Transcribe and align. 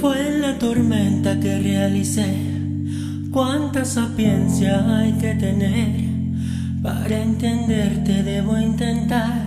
fue 0.00 0.28
en 0.28 0.40
la 0.40 0.58
tormenta 0.58 1.38
que 1.38 1.58
realicé 1.58 2.34
cuánta 3.30 3.84
sapiencia 3.84 4.98
hay 4.98 5.12
que 5.12 5.34
tener 5.34 6.10
para 6.82 7.20
entenderte 7.20 8.22
debo 8.22 8.56
intentar 8.56 9.46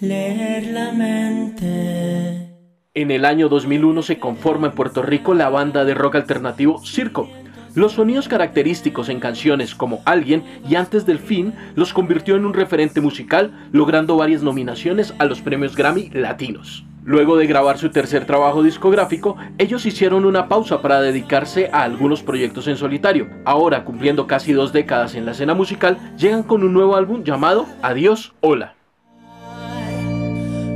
leer 0.00 0.68
la 0.68 0.92
mente. 0.92 2.54
En 2.94 3.10
el 3.10 3.24
año 3.24 3.48
2001 3.48 4.02
se 4.02 4.20
conforma 4.20 4.68
en 4.68 4.74
Puerto 4.74 5.02
Rico 5.02 5.34
la 5.34 5.48
banda 5.48 5.84
de 5.84 5.94
rock 5.94 6.14
alternativo 6.14 6.80
Circo. 6.84 7.28
Los 7.74 7.94
sonidos 7.94 8.28
característicos 8.28 9.08
en 9.08 9.18
canciones 9.18 9.74
como 9.74 10.02
Alguien 10.04 10.44
y 10.68 10.76
Antes 10.76 11.06
del 11.06 11.18
Fin 11.18 11.54
los 11.74 11.92
convirtió 11.92 12.36
en 12.36 12.44
un 12.44 12.54
referente 12.54 13.00
musical, 13.00 13.68
logrando 13.72 14.16
varias 14.16 14.44
nominaciones 14.44 15.12
a 15.18 15.24
los 15.24 15.40
premios 15.40 15.74
Grammy 15.74 16.10
latinos. 16.10 16.84
Luego 17.04 17.36
de 17.36 17.46
grabar 17.46 17.78
su 17.78 17.90
tercer 17.90 18.26
trabajo 18.26 18.62
discográfico, 18.62 19.36
ellos 19.58 19.86
hicieron 19.86 20.24
una 20.24 20.48
pausa 20.48 20.80
para 20.82 21.00
dedicarse 21.00 21.68
a 21.72 21.82
algunos 21.82 22.22
proyectos 22.22 22.68
en 22.68 22.76
solitario. 22.76 23.28
Ahora, 23.44 23.84
cumpliendo 23.84 24.26
casi 24.26 24.52
dos 24.52 24.72
décadas 24.72 25.14
en 25.14 25.26
la 25.26 25.32
escena 25.32 25.54
musical, 25.54 25.98
llegan 26.16 26.42
con 26.42 26.62
un 26.62 26.72
nuevo 26.72 26.96
álbum 26.96 27.24
llamado 27.24 27.66
Adiós, 27.82 28.34
Hola. 28.40 28.74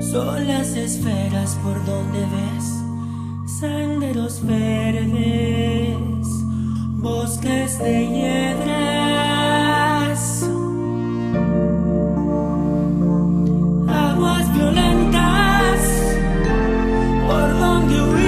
Son 0.01 0.47
las 0.47 0.77
esferas 0.77 1.59
por 1.63 1.85
donde 1.85 2.21
ves 2.21 2.77
verdes, 4.43 6.27
bosques 7.01 7.79
de 7.79 8.07
aguas 13.89 14.53
violentas. 14.53 15.06
Precisamente 17.37 18.26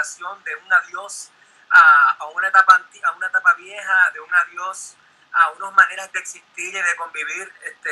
representación 0.00 0.42
de 0.44 0.56
un 0.56 0.72
adiós 0.72 1.30
a, 1.70 2.16
a, 2.18 2.24
una 2.26 2.48
etapa, 2.48 2.80
a 3.04 3.10
una 3.12 3.26
etapa 3.26 3.54
vieja, 3.54 4.10
de 4.12 4.20
un 4.20 4.34
adiós 4.34 4.96
a 5.32 5.50
unas 5.50 5.72
maneras 5.74 6.10
de 6.12 6.18
existir 6.18 6.74
y 6.74 6.82
de 6.82 6.96
convivir. 6.96 7.52
Este, 7.62 7.90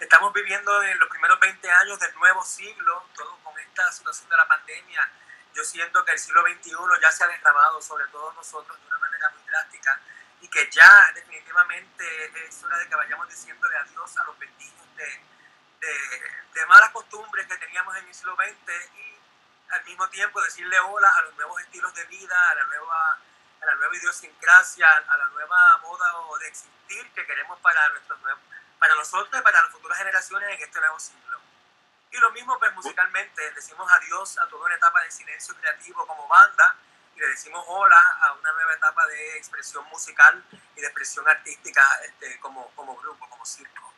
estamos 0.00 0.32
viviendo 0.32 0.82
en 0.82 0.98
los 0.98 1.08
primeros 1.08 1.40
20 1.40 1.70
años 1.70 1.98
del 1.98 2.14
nuevo 2.16 2.44
siglo, 2.44 3.08
todo 3.14 3.38
con 3.42 3.58
esta 3.58 3.90
situación 3.92 4.28
de 4.28 4.36
la 4.36 4.46
pandemia. 4.46 5.10
Yo 5.54 5.64
siento 5.64 6.04
que 6.04 6.12
el 6.12 6.18
siglo 6.18 6.42
XXI 6.42 6.72
ya 7.00 7.10
se 7.10 7.24
ha 7.24 7.28
derramado 7.28 7.80
sobre 7.80 8.06
todos 8.08 8.34
nosotros 8.34 8.78
de 8.78 8.86
una 8.88 8.98
manera 8.98 9.30
muy 9.30 9.42
drástica 9.48 9.98
y 10.42 10.48
que 10.48 10.68
ya 10.70 11.12
definitivamente 11.14 12.46
es 12.46 12.62
hora 12.62 12.76
de 12.76 12.88
que 12.88 12.94
vayamos 12.94 13.26
diciéndole 13.28 13.76
adiós 13.78 14.18
a 14.18 14.24
los 14.24 14.38
vestigios 14.38 14.96
de, 14.96 15.24
de, 15.80 15.96
de 16.52 16.66
malas 16.66 16.90
costumbres 16.90 17.46
que 17.46 17.56
teníamos 17.56 17.96
en 17.96 18.06
el 18.06 18.14
siglo 18.14 18.36
XX 18.36 18.90
y 18.96 19.15
al 19.70 19.84
mismo 19.84 20.08
tiempo 20.10 20.40
decirle 20.42 20.78
hola 20.80 21.08
a 21.16 21.22
los 21.22 21.34
nuevos 21.34 21.60
estilos 21.60 21.92
de 21.94 22.04
vida, 22.06 22.50
a 22.50 22.54
la 22.54 22.64
nueva, 22.64 23.18
a 23.60 23.66
la 23.66 23.74
nueva 23.74 23.96
idiosincrasia, 23.96 24.86
a 25.08 25.16
la 25.16 25.26
nueva 25.26 25.78
moda 25.78 26.12
de 26.40 26.48
existir 26.48 27.12
que 27.12 27.26
queremos 27.26 27.58
para, 27.60 27.88
nuestros 27.90 28.18
para 28.78 28.94
nosotros 28.94 29.40
y 29.40 29.42
para 29.42 29.62
las 29.62 29.72
futuras 29.72 29.98
generaciones 29.98 30.48
en 30.50 30.62
este 30.62 30.80
nuevo 30.80 30.98
siglo. 30.98 31.40
Y 32.10 32.18
lo 32.18 32.30
mismo 32.30 32.58
pues 32.58 32.72
musicalmente, 32.74 33.50
decimos 33.52 33.90
adiós 33.90 34.38
a 34.38 34.46
toda 34.48 34.66
una 34.66 34.76
etapa 34.76 35.02
de 35.02 35.10
silencio 35.10 35.54
creativo 35.56 36.06
como 36.06 36.28
banda 36.28 36.76
y 37.14 37.20
le 37.20 37.28
decimos 37.28 37.64
hola 37.66 38.18
a 38.20 38.32
una 38.34 38.52
nueva 38.52 38.74
etapa 38.74 39.06
de 39.06 39.38
expresión 39.38 39.84
musical 39.86 40.44
y 40.50 40.80
de 40.80 40.86
expresión 40.86 41.28
artística 41.28 41.82
este, 42.04 42.38
como, 42.40 42.70
como 42.74 42.96
grupo, 42.96 43.28
como 43.28 43.44
circo 43.44 43.95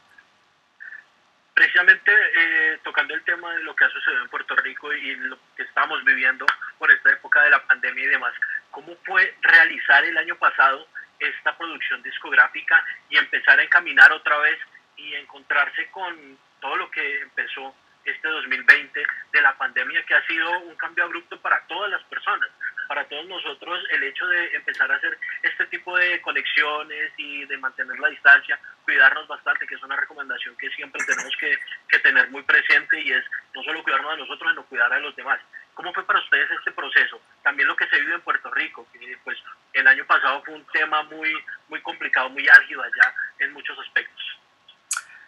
precisamente 1.58 2.12
eh, 2.12 2.78
tocando 2.84 3.14
el 3.14 3.22
tema 3.24 3.52
de 3.52 3.64
lo 3.64 3.74
que 3.74 3.84
ha 3.84 3.90
sucedido 3.90 4.22
en 4.22 4.28
Puerto 4.28 4.54
Rico 4.54 4.92
y 4.92 5.16
lo 5.16 5.36
que 5.56 5.64
estamos 5.64 6.04
viviendo 6.04 6.46
por 6.78 6.88
esta 6.88 7.10
época 7.10 7.42
de 7.42 7.50
la 7.50 7.66
pandemia 7.66 8.04
y 8.04 8.06
demás, 8.06 8.32
¿cómo 8.70 8.94
fue 9.04 9.34
realizar 9.42 10.04
el 10.04 10.16
año 10.18 10.36
pasado 10.36 10.86
esta 11.18 11.58
producción 11.58 12.00
discográfica 12.04 12.84
y 13.10 13.16
empezar 13.16 13.58
a 13.58 13.64
encaminar 13.64 14.12
otra 14.12 14.38
vez 14.38 14.56
y 14.96 15.14
encontrarse 15.16 15.90
con 15.90 16.38
todo 16.60 16.76
lo 16.76 16.88
que 16.92 17.22
empezó 17.22 17.74
este 18.04 18.28
2020 18.28 19.02
de 19.32 19.42
la 19.42 19.58
pandemia 19.58 20.04
que 20.04 20.14
ha 20.14 20.24
sido 20.28 20.60
un 20.60 20.76
cambio 20.76 21.06
abrupto 21.06 21.40
para 21.40 21.60
todas 21.66 21.90
las 21.90 22.04
personas, 22.04 22.48
para 22.86 23.04
todos 23.08 23.26
nosotros 23.26 23.84
el 23.90 24.04
hecho 24.04 24.28
de 24.28 24.54
empezar 24.54 24.92
a 24.92 24.94
hacer 24.94 25.18
este 25.42 25.66
tipo 25.66 25.96
de 25.96 26.20
conexiones 26.22 27.12
y 27.16 27.44
de 27.46 27.58
mantener 27.58 27.98
la 27.98 28.10
distancia, 28.10 28.60
cuidarnos 28.88 29.28
bastante, 29.28 29.66
que 29.66 29.74
es 29.74 29.82
una 29.82 29.96
recomendación 29.96 30.56
que 30.56 30.70
siempre 30.70 31.04
tenemos 31.04 31.36
que, 31.38 31.58
que 31.90 31.98
tener 31.98 32.30
muy 32.30 32.42
presente 32.42 32.98
y 32.98 33.12
es 33.12 33.22
no 33.54 33.62
solo 33.62 33.82
cuidarnos 33.82 34.14
a 34.14 34.16
nosotros, 34.16 34.50
sino 34.50 34.64
cuidar 34.64 34.90
a 34.90 34.98
los 34.98 35.14
demás. 35.14 35.38
¿Cómo 35.74 35.92
fue 35.92 36.06
para 36.06 36.20
ustedes 36.20 36.50
este 36.52 36.72
proceso? 36.72 37.20
También 37.42 37.68
lo 37.68 37.76
que 37.76 37.86
se 37.88 38.00
vive 38.00 38.14
en 38.14 38.22
Puerto 38.22 38.50
Rico, 38.50 38.88
que 38.90 39.18
pues 39.24 39.36
el 39.74 39.86
año 39.86 40.06
pasado 40.06 40.42
fue 40.42 40.54
un 40.54 40.64
tema 40.68 41.02
muy, 41.02 41.30
muy 41.68 41.82
complicado, 41.82 42.30
muy 42.30 42.48
álgido 42.48 42.82
allá 42.82 43.14
en 43.40 43.52
muchos 43.52 43.78
aspectos. 43.78 44.24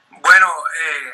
Bueno, 0.09 0.47
eh, 0.47 1.13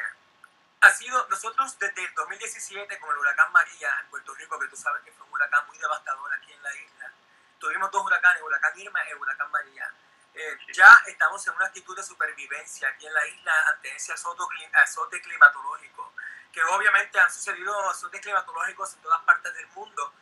ha 0.82 0.90
sido, 0.90 1.26
nosotros 1.28 1.76
desde 1.80 2.04
el 2.04 2.14
2017 2.14 2.96
con 3.00 3.10
el 3.10 3.18
huracán 3.18 3.50
María 3.50 3.90
en 4.02 4.06
Puerto 4.06 4.32
Rico, 4.36 4.56
que 4.60 4.68
tú 4.68 4.76
sabes 4.76 5.02
que 5.02 5.10
fue 5.10 5.26
un 5.26 5.32
huracán 5.32 5.66
muy 5.66 5.76
devastador 5.78 6.32
aquí 6.32 6.52
en 6.52 6.62
la 6.62 6.70
isla, 6.76 7.10
tuvimos 7.58 7.90
dos 7.90 8.06
huracanes, 8.06 8.38
el 8.38 8.44
huracán 8.44 8.78
Irma 8.78 9.00
y 9.08 9.10
el 9.10 9.18
huracán 9.18 9.50
María. 9.50 9.90
Eh, 10.38 10.58
ya 10.74 11.02
estamos 11.06 11.47
en 11.47 11.54
una 11.54 11.64
actitud 11.64 11.97
de 11.97 12.02
supervivencia 12.02 12.91
aquí 12.91 13.06
en 13.06 13.14
la 13.14 13.26
isla 13.26 13.52
ante 13.72 13.97
ese 13.97 14.12
azote 14.12 15.20
climatológico, 15.22 16.12
que 16.52 16.62
obviamente 16.62 17.19
han 17.19 17.32
sucedido 17.32 17.88
azotes 17.88 18.20
climatológicos 18.20 18.92
en 18.94 19.00
todas 19.00 19.22
partes 19.22 19.54
del 19.54 19.66
mundo, 19.69 20.12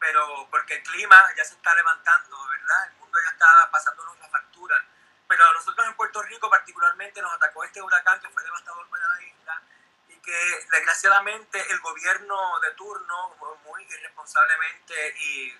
pero 0.00 0.48
porque 0.50 0.74
el 0.74 0.82
clima 0.82 1.16
ya 1.36 1.44
se 1.44 1.54
está 1.54 1.72
levantando, 1.74 2.36
¿verdad? 2.48 2.88
El 2.88 2.94
mundo 2.94 3.18
ya 3.24 3.30
está 3.30 3.70
pasándonos 3.70 4.18
la 4.18 4.28
factura. 4.28 4.84
Pero 5.28 5.46
a 5.46 5.52
nosotros 5.52 5.86
en 5.86 5.94
Puerto 5.94 6.20
Rico 6.22 6.50
particularmente 6.50 7.22
nos 7.22 7.32
atacó 7.32 7.62
este 7.62 7.80
huracán 7.80 8.20
que 8.20 8.28
fue 8.28 8.42
devastador 8.42 8.88
para 8.88 9.06
la 9.06 9.22
isla 9.22 9.62
que 10.22 10.66
desgraciadamente 10.70 11.60
el 11.70 11.80
gobierno 11.80 12.60
de 12.60 12.70
turno, 12.72 13.36
muy 13.64 13.82
irresponsablemente 13.84 15.14
y 15.18 15.54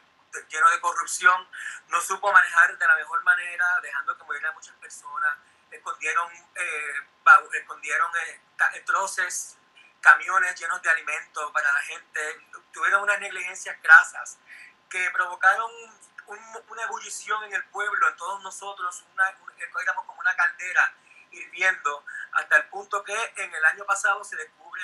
lleno 0.48 0.70
de 0.70 0.80
corrupción, 0.80 1.48
no 1.88 2.00
supo 2.00 2.32
manejar 2.32 2.76
de 2.76 2.86
la 2.86 2.94
mejor 2.96 3.22
manera, 3.22 3.80
dejando 3.82 4.16
que 4.16 4.24
murieran 4.24 4.54
muchas 4.54 4.74
personas, 4.76 5.38
escondieron, 5.70 6.32
eh, 6.32 6.94
escondieron 7.54 8.10
eh, 8.16 8.80
troces, 8.86 9.56
camiones 10.00 10.58
llenos 10.58 10.80
de 10.82 10.90
alimentos 10.90 11.52
para 11.52 11.72
la 11.72 11.80
gente, 11.80 12.46
tuvieron 12.72 13.02
unas 13.02 13.20
negligencias 13.20 13.80
grasas 13.82 14.38
que 14.88 15.10
provocaron 15.10 15.70
una 16.26 16.82
ebullición 16.84 17.42
en 17.44 17.54
el 17.54 17.64
pueblo, 17.64 18.08
en 18.08 18.16
todos 18.16 18.42
nosotros, 18.42 19.04
una, 19.12 19.24
éramos 19.82 20.04
como 20.04 20.20
una 20.20 20.34
caldera 20.36 20.94
hirviendo, 21.32 22.04
hasta 22.32 22.56
el 22.56 22.64
punto 22.68 23.02
que 23.04 23.32
en 23.36 23.54
el 23.54 23.64
año 23.64 23.84
pasado 23.84 24.22
se 24.24 24.36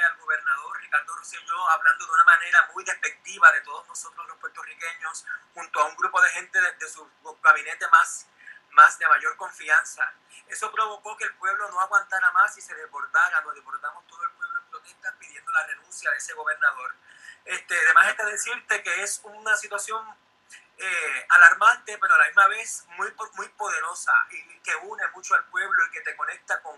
al 0.05 0.17
gobernador 0.17 0.81
Ricardo 0.81 1.17
Rosselló 1.17 1.71
hablando 1.71 2.07
de 2.07 2.13
una 2.13 2.25
manera 2.25 2.71
muy 2.75 2.85
despectiva 2.85 3.51
de 3.53 3.61
todos 3.63 3.87
nosotros 3.89 4.27
los 4.29 4.37
puertorriqueños, 4.39 5.25
junto 5.55 5.81
a 5.81 5.85
un 5.87 5.97
grupo 5.97 6.21
de 6.21 6.31
gente 6.31 6.61
de, 6.61 6.89
su 6.89 7.09
gabinete 7.43 7.89
más, 7.89 8.27
más 8.71 8.99
de 8.99 9.09
mayor 9.09 9.37
confianza. 9.37 10.13
Eso 10.49 10.71
provocó 10.71 11.17
que 11.17 11.25
el 11.25 11.35
pueblo 11.35 11.71
no 11.71 11.81
aguantara 11.81 12.31
más 12.33 12.57
y 12.59 12.61
se 12.61 12.75
desbordara, 12.75 13.41
nos 13.41 13.55
desbordamos 13.55 14.07
todo 14.07 14.23
el 14.25 14.31
pueblo 14.33 14.61
en 14.61 14.71
protestas 14.71 15.15
pidiendo 15.19 15.53
la 15.53 15.67
renuncia 15.67 16.11
de 16.11 16.17
ese 16.17 16.35
gobernador. 16.35 16.95
Este, 17.45 17.79
además 17.79 18.09
está 18.09 18.27
decirte 18.27 18.83
que 18.83 19.03
es 19.03 19.21
una 19.25 19.57
situación 19.57 20.05
eh, 20.79 21.27
alarmante, 21.31 21.97
pero 21.99 22.15
a 22.15 22.19
la 22.19 22.27
misma 22.27 22.49
vez 22.49 22.85
muy, 22.97 23.13
muy 23.35 23.49
poderosa 23.51 24.13
y 24.31 24.61
que 24.61 24.75
une 24.77 25.07
mucho 25.09 25.35
al 25.35 25.45
pueblo 25.47 25.87
y 25.87 25.91
que 25.91 26.01
te 26.03 26.17
conecta 26.17 26.61
con, 26.61 26.77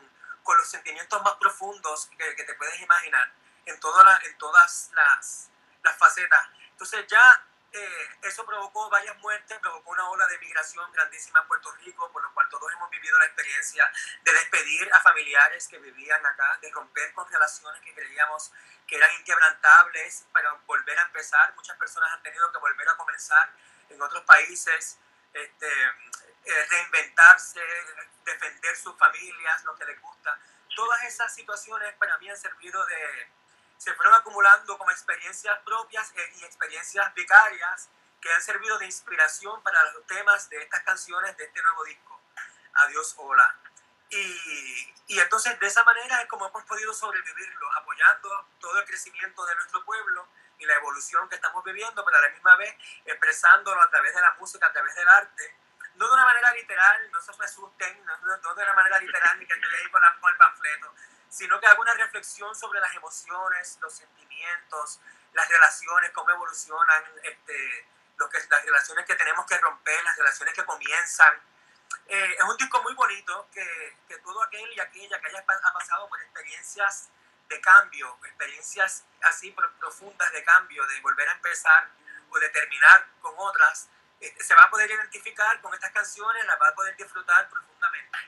con 0.48 0.56
los 0.56 0.70
sentimientos 0.70 1.22
más 1.22 1.34
profundos 1.34 2.08
que, 2.16 2.34
que 2.34 2.42
te 2.42 2.54
puedes 2.54 2.80
imaginar 2.80 3.30
en, 3.66 3.78
toda 3.80 4.02
la, 4.02 4.18
en 4.24 4.38
todas 4.38 4.90
las, 4.94 5.50
las 5.82 5.94
facetas. 5.98 6.40
Entonces 6.70 7.06
ya 7.06 7.44
eh, 7.70 8.08
eso 8.22 8.46
provocó 8.46 8.88
varias 8.88 9.14
muertes, 9.18 9.58
provocó 9.58 9.90
una 9.90 10.08
ola 10.08 10.26
de 10.26 10.38
migración 10.38 10.90
grandísima 10.90 11.40
en 11.40 11.48
Puerto 11.48 11.70
Rico, 11.72 12.10
por 12.10 12.22
lo 12.22 12.32
cual 12.32 12.48
todos 12.48 12.72
hemos 12.72 12.88
vivido 12.88 13.18
la 13.18 13.26
experiencia 13.26 13.92
de 14.22 14.32
despedir 14.32 14.90
a 14.94 15.02
familiares 15.02 15.68
que 15.68 15.76
vivían 15.80 16.24
acá, 16.24 16.58
de 16.62 16.70
romper 16.70 17.12
con 17.12 17.30
relaciones 17.30 17.82
que 17.82 17.92
creíamos 17.92 18.50
que 18.86 18.96
eran 18.96 19.10
inquebrantables 19.20 20.24
para 20.32 20.50
volver 20.66 20.98
a 20.98 21.02
empezar. 21.02 21.54
Muchas 21.56 21.76
personas 21.76 22.10
han 22.10 22.22
tenido 22.22 22.50
que 22.50 22.58
volver 22.58 22.88
a 22.88 22.96
comenzar 22.96 23.52
en 23.90 24.00
otros 24.00 24.22
países, 24.24 24.98
este, 25.34 25.68
eh, 26.48 26.66
reinventarse, 26.70 27.60
defender 28.24 28.74
sus 28.74 28.96
familias, 28.96 29.64
lo 29.64 29.76
que 29.76 29.84
les 29.84 30.00
gusta. 30.00 30.38
Todas 30.74 31.02
esas 31.02 31.34
situaciones 31.34 31.92
para 31.96 32.16
mí 32.16 32.30
han 32.30 32.38
servido 32.38 32.84
de, 32.86 33.30
se 33.76 33.92
fueron 33.92 34.14
acumulando 34.14 34.78
como 34.78 34.90
experiencias 34.90 35.58
propias 35.58 36.10
eh, 36.16 36.32
y 36.36 36.44
experiencias 36.44 37.12
vicarias 37.12 37.90
que 38.22 38.32
han 38.32 38.40
servido 38.40 38.78
de 38.78 38.86
inspiración 38.86 39.62
para 39.62 39.92
los 39.92 40.06
temas 40.06 40.48
de 40.48 40.62
estas 40.62 40.82
canciones 40.84 41.36
de 41.36 41.44
este 41.44 41.62
nuevo 41.62 41.84
disco, 41.84 42.18
Adiós 42.74 43.14
Hola. 43.18 43.54
Y, 44.08 44.94
y 45.08 45.18
entonces 45.18 45.60
de 45.60 45.66
esa 45.66 45.84
manera 45.84 46.22
es 46.22 46.28
como 46.28 46.46
hemos 46.46 46.64
podido 46.64 46.94
sobrevivirlo, 46.94 47.72
apoyando 47.74 48.48
todo 48.58 48.78
el 48.78 48.86
crecimiento 48.86 49.44
de 49.44 49.54
nuestro 49.54 49.84
pueblo 49.84 50.26
y 50.58 50.64
la 50.64 50.76
evolución 50.76 51.28
que 51.28 51.34
estamos 51.34 51.62
viviendo, 51.62 52.02
pero 52.06 52.16
a 52.16 52.22
la 52.22 52.30
misma 52.30 52.56
vez 52.56 52.74
expresándolo 53.04 53.82
a 53.82 53.90
través 53.90 54.14
de 54.14 54.22
la 54.22 54.32
música, 54.38 54.66
a 54.66 54.72
través 54.72 54.94
del 54.94 55.08
arte, 55.08 55.54
no 55.98 56.06
de 56.06 56.14
una 56.14 56.24
manera 56.24 56.52
literal, 56.52 57.10
no 57.10 57.20
se 57.20 57.36
me 57.36 57.44
asusten, 57.44 58.06
no, 58.06 58.16
no 58.36 58.54
de 58.54 58.62
una 58.62 58.72
manera 58.72 58.98
literal 59.00 59.38
ni 59.38 59.46
que 59.46 59.54
estoy 59.54 59.74
ahí 59.74 59.90
con, 59.90 60.00
la, 60.00 60.16
con 60.20 60.30
el 60.30 60.36
panfleto, 60.36 60.94
sino 61.28 61.60
que 61.60 61.66
hago 61.66 61.82
una 61.82 61.94
reflexión 61.94 62.54
sobre 62.54 62.80
las 62.80 62.94
emociones, 62.94 63.78
los 63.80 63.92
sentimientos, 63.92 65.00
las 65.32 65.48
relaciones, 65.48 66.10
cómo 66.12 66.30
evolucionan, 66.30 67.04
este, 67.24 67.88
lo 68.16 68.30
que, 68.30 68.38
las 68.48 68.64
relaciones 68.64 69.04
que 69.06 69.16
tenemos 69.16 69.44
que 69.46 69.58
romper, 69.58 70.02
las 70.04 70.16
relaciones 70.16 70.54
que 70.54 70.64
comienzan. 70.64 71.34
Eh, 72.06 72.36
es 72.38 72.44
un 72.44 72.56
disco 72.56 72.82
muy 72.82 72.94
bonito 72.94 73.48
que, 73.52 73.96
que, 74.06 74.18
todo 74.18 74.42
aquel 74.42 74.72
y 74.72 74.80
aquella 74.80 75.20
que 75.20 75.26
haya 75.26 75.40
ha 75.40 75.72
pasado 75.72 76.08
por 76.08 76.20
experiencias 76.22 77.08
de 77.48 77.60
cambio, 77.60 78.18
experiencias 78.24 79.04
así 79.22 79.50
profundas 79.80 80.30
de 80.32 80.44
cambio, 80.44 80.86
de 80.86 81.00
volver 81.00 81.28
a 81.28 81.32
empezar 81.32 81.88
o 82.30 82.38
de 82.38 82.48
terminar 82.50 83.06
con 83.20 83.34
otras, 83.36 83.88
se 84.20 84.54
va 84.54 84.64
a 84.64 84.70
poder 84.70 84.90
identificar 84.90 85.60
con 85.60 85.72
estas 85.74 85.92
canciones, 85.92 86.44
las 86.46 86.60
va 86.60 86.68
a 86.68 86.74
poder 86.74 86.96
disfrutar 86.96 87.48
profundamente 87.48 88.18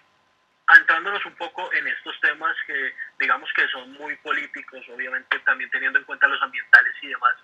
entrándonos 0.77 1.25
un 1.27 1.35
poco 1.35 1.73
en 1.73 1.87
estos 1.89 2.19
temas 2.21 2.57
que 2.67 2.95
digamos 3.19 3.51
que 3.55 3.67
son 3.69 3.93
muy 3.95 4.17
políticos, 4.17 4.85
obviamente 4.89 5.39
también 5.41 5.71
teniendo 5.71 5.99
en 5.99 6.05
cuenta 6.05 6.29
los 6.29 6.41
ambientales 6.43 6.95
y 7.03 7.09
demás, 7.09 7.35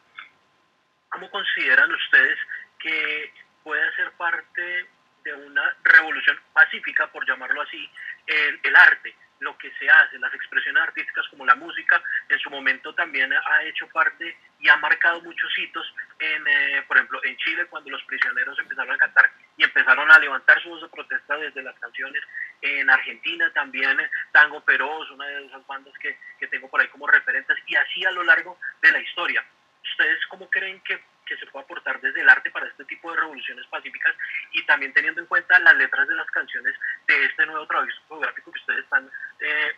¿cómo 1.09 1.31
consideran 1.31 1.93
ustedes 1.93 2.39
que 2.79 3.33
puede 3.63 3.95
ser 3.97 4.13
parte 4.13 4.89
de 5.25 5.35
una 5.35 5.77
revolución 5.83 6.39
pacífica, 6.53 7.09
por 7.09 7.27
llamarlo 7.27 7.63
así, 7.63 7.91
el, 8.27 8.61
el 8.63 8.77
arte? 8.77 9.15
Lo 9.41 9.57
que 9.59 9.71
se 9.79 9.89
hace, 9.89 10.19
las 10.19 10.33
expresiones 10.35 10.83
artísticas 10.83 11.27
como 11.29 11.45
la 11.45 11.55
música, 11.55 12.03
en 12.29 12.39
su 12.39 12.51
momento 12.51 12.95
también 12.95 13.33
ha 13.33 13.63
hecho 13.65 13.89
parte 13.89 14.37
y 14.61 14.69
ha 14.69 14.77
marcado 14.77 15.21
muchos 15.23 15.59
hitos, 15.59 15.95
en, 16.19 16.47
eh, 16.47 16.83
por 16.89 16.97
ejemplo, 16.97 17.21
en 17.25 17.37
Chile, 17.37 17.67
cuando 17.67 17.91
los 17.91 18.03
prisioneros 18.05 18.59
empezaron 18.59 18.95
a 18.95 18.99
cantar 18.99 19.31
y 19.57 19.65
empezaron 19.65 20.11
a 20.11 20.19
levantar 20.19 20.61
su 20.63 20.71
voz 20.71 20.83
de 20.83 20.89
protesta 20.89 21.37
desde 21.37 21.63
las 21.63 21.79
canciones, 21.79 22.23
en 22.63 22.89
Argentina 22.89 23.51
también, 23.53 23.99
Tango 24.33 24.65
Peroz, 24.65 25.11
una 25.11 25.27
de 25.27 25.47
esas 25.47 25.67
bandas 25.67 25.95
que, 25.99 26.19
que 26.39 26.47
tengo 26.49 26.69
por 26.69 26.81
ahí 26.81 26.89
como 26.89 27.07
referentes, 27.07 27.57
y 27.67 27.77
así 27.77 28.05
a 28.05 28.13
lo 28.13 28.23
largo 28.25 28.59
de 28.81 28.93
la 28.93 29.01
historia. 29.01 29.45
¿Ustedes 29.83 30.27
cómo 30.27 30.51
creen 30.51 30.81
que 30.81 31.01
que 31.27 31.37
se 31.37 31.47
puede 31.47 31.65
aportar 31.65 32.01
desde 32.01 32.21
el 32.21 32.29
arte 32.29 32.51
para 32.51 32.67
este 32.69 32.85
tipo 32.85 33.11
de 33.11 33.19
revoluciones 33.19 33.67
pacíficas 33.67 34.15
y 34.53 34.65
también 34.65 34.93
teniendo 34.95 35.21
en 35.21 35.27
cuenta 35.27 35.59
las 35.59 35.75
letras 35.75 36.09
de 36.09 36.15
las 36.15 36.31
canciones 36.31 36.75
de 37.07 37.27
este 37.27 37.45
nuevo 37.47 37.67
trabajo 37.67 37.87
discográfico 37.87 38.53
que 38.53 38.61
ustedes 38.61 38.85
están 38.85 39.11
eh, 39.41 39.77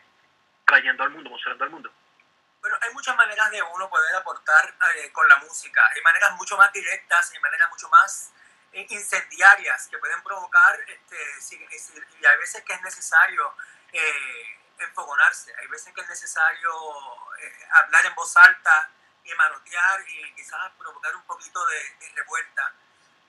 trayendo 0.66 1.02
al 1.02 1.10
mundo, 1.10 1.30
mostrando 1.30 1.64
al 1.64 1.70
mundo. 1.70 1.92
Bueno, 2.60 2.76
hay 2.82 2.92
muchas 2.92 3.16
maneras 3.16 3.50
de 3.50 3.62
uno 3.62 3.88
poder 3.88 4.14
aportar 4.16 4.74
eh, 4.96 5.10
con 5.12 5.26
la 5.28 5.36
música. 5.38 5.82
Hay 5.94 6.02
maneras 6.02 6.36
mucho 6.36 6.56
más 6.56 6.72
directas, 6.72 7.32
hay 7.32 7.40
maneras 7.40 7.70
mucho 7.70 7.88
más 7.88 8.32
eh, 8.72 8.86
incendiarias 8.90 9.88
que 9.88 9.98
pueden 9.98 10.22
provocar, 10.22 10.78
este, 10.86 11.16
y 12.20 12.26
hay 12.26 12.38
veces 12.38 12.62
que 12.62 12.72
es 12.74 12.82
necesario 12.82 13.54
enfogonarse, 14.78 15.52
hay 15.56 15.66
veces 15.68 15.94
que 15.94 16.00
es 16.02 16.08
necesario 16.08 16.70
hablar 17.70 18.04
en 18.04 18.14
voz 18.14 18.36
alta, 18.36 18.90
y 19.28 19.34
manotear 19.34 20.00
y 20.08 20.34
quizás 20.34 20.72
provocar 20.78 21.14
un 21.14 21.22
poquito 21.24 21.64
de, 21.66 22.12
revuelta 22.14 22.72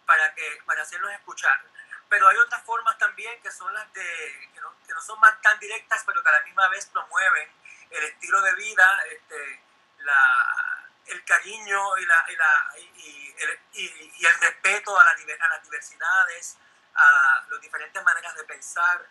para, 0.06 0.34
que, 0.34 0.62
para 0.66 0.82
hacerlos 0.82 1.12
escuchar. 1.12 1.62
Pero 2.08 2.28
hay 2.28 2.38
otras 2.38 2.64
formas 2.64 2.98
también 2.98 3.42
que 3.42 3.52
son 3.52 3.72
las 3.74 3.92
de, 3.94 4.50
que 4.54 4.62
no, 4.62 4.74
que 4.86 4.94
no 4.94 5.02
son 5.02 5.20
más 5.20 5.40
tan 5.42 5.60
directas, 5.60 6.04
pero 6.06 6.24
que 6.24 6.30
a 6.30 6.34
la 6.34 6.42
misma 6.42 6.68
vez 6.70 6.86
promueven 6.88 7.52
el 7.92 8.04
estilo 8.04 8.42
de 8.42 8.54
vida, 8.56 9.04
este, 9.12 9.64
la, 10.00 10.90
el 11.06 11.24
cariño 11.26 11.98
y, 11.98 12.06
la, 12.06 12.26
y, 12.30 12.36
la, 12.36 12.74
y, 12.78 13.36
el, 13.38 13.60
y, 13.74 14.26
el, 14.26 14.40
respeto 14.40 15.00
a, 15.00 15.04
la, 15.04 15.12
a, 15.12 15.48
las 15.50 15.64
diversidades, 15.64 16.58
a 16.96 17.46
las 17.50 17.62
diferentes 17.62 18.04
maneras 18.04 18.36
de 18.36 18.44
pensar, 18.46 19.06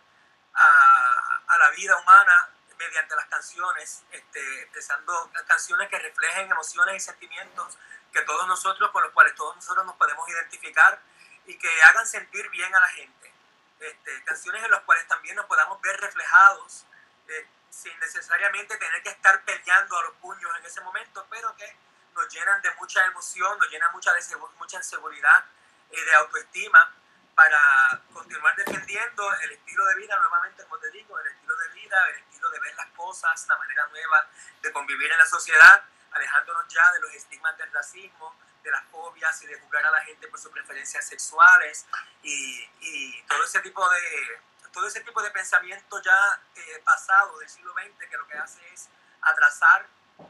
a, 0.53 1.41
a 1.47 1.57
la 1.57 1.69
vida 1.71 1.95
humana 1.97 2.49
mediante 2.79 3.15
las 3.15 3.25
canciones, 3.25 4.03
este, 4.11 4.61
expresando 4.61 5.31
canciones 5.45 5.89
que 5.89 5.99
reflejen 5.99 6.49
emociones 6.49 6.95
y 6.95 6.99
sentimientos 6.99 7.77
que 8.11 8.21
todos 8.21 8.47
nosotros, 8.47 8.89
con 8.91 9.03
los 9.03 9.11
cuales 9.11 9.35
todos 9.35 9.55
nosotros 9.57 9.85
nos 9.85 9.95
podemos 9.97 10.27
identificar 10.29 10.99
y 11.45 11.57
que 11.57 11.69
hagan 11.83 12.07
sentir 12.07 12.49
bien 12.49 12.73
a 12.73 12.79
la 12.79 12.87
gente. 12.87 13.33
Este, 13.79 14.23
canciones 14.23 14.63
en 14.63 14.71
las 14.71 14.81
cuales 14.81 15.07
también 15.07 15.35
nos 15.35 15.45
podamos 15.45 15.79
ver 15.81 15.99
reflejados 15.99 16.85
eh, 17.27 17.47
sin 17.69 17.97
necesariamente 17.99 18.75
tener 18.77 19.03
que 19.03 19.09
estar 19.09 19.43
peleando 19.43 19.97
a 19.97 20.03
los 20.03 20.13
puños 20.15 20.51
en 20.57 20.65
ese 20.65 20.81
momento, 20.81 21.25
pero 21.29 21.55
que 21.55 21.75
nos 22.15 22.27
llenan 22.29 22.61
de 22.61 22.71
mucha 22.75 23.05
emoción, 23.05 23.57
nos 23.59 23.69
llenan 23.69 23.91
mucha, 23.93 24.13
de, 24.13 24.21
mucha 24.57 24.81
seguridad 24.81 25.45
y 25.91 25.99
de 25.99 26.15
autoestima 26.15 26.93
para 27.39 28.01
continuar 28.11 28.53
defendiendo 28.53 29.33
el 29.43 29.51
estilo 29.51 29.85
de 29.85 29.95
vida, 29.95 30.17
nuevamente 30.17 30.61
como 30.63 30.77
te 30.77 30.91
digo, 30.91 31.17
el 31.17 31.27
estilo 31.27 31.55
de 31.55 31.69
vida, 31.69 32.09
el 32.09 32.15
estilo 32.17 32.49
de 32.49 32.59
ver 32.59 32.75
las 32.75 32.87
cosas, 32.87 33.47
la 33.47 33.55
manera 33.55 33.87
nueva 33.87 34.27
de 34.61 34.73
convivir 34.73 35.09
en 35.09 35.17
la 35.17 35.25
sociedad, 35.25 35.81
alejándonos 36.11 36.67
ya 36.67 36.91
de 36.91 36.99
los 36.99 37.13
estigmas 37.13 37.57
del 37.57 37.71
racismo, 37.71 38.35
de 38.61 38.71
las 38.71 38.83
fobias 38.91 39.41
y 39.41 39.47
de 39.47 39.57
juzgar 39.57 39.85
a 39.85 39.91
la 39.91 40.01
gente 40.01 40.27
por 40.27 40.37
sus 40.37 40.51
preferencias 40.51 41.07
sexuales 41.07 41.85
y, 42.23 43.21
todo 43.25 43.41
ese 43.45 43.61
tipo 43.61 43.89
de 43.89 44.41
todo 44.73 44.87
ese 44.87 44.99
tipo 44.99 45.21
de 45.21 45.31
pensamiento 45.31 46.01
ya 46.01 46.41
eh, 46.55 46.81
pasado 46.83 47.39
del 47.39 47.47
siglo 47.47 47.73
XX 47.73 48.09
que 48.09 48.17
lo 48.17 48.27
que 48.27 48.37
hace 48.37 48.59
es 48.73 48.89
atrasar 49.21 49.87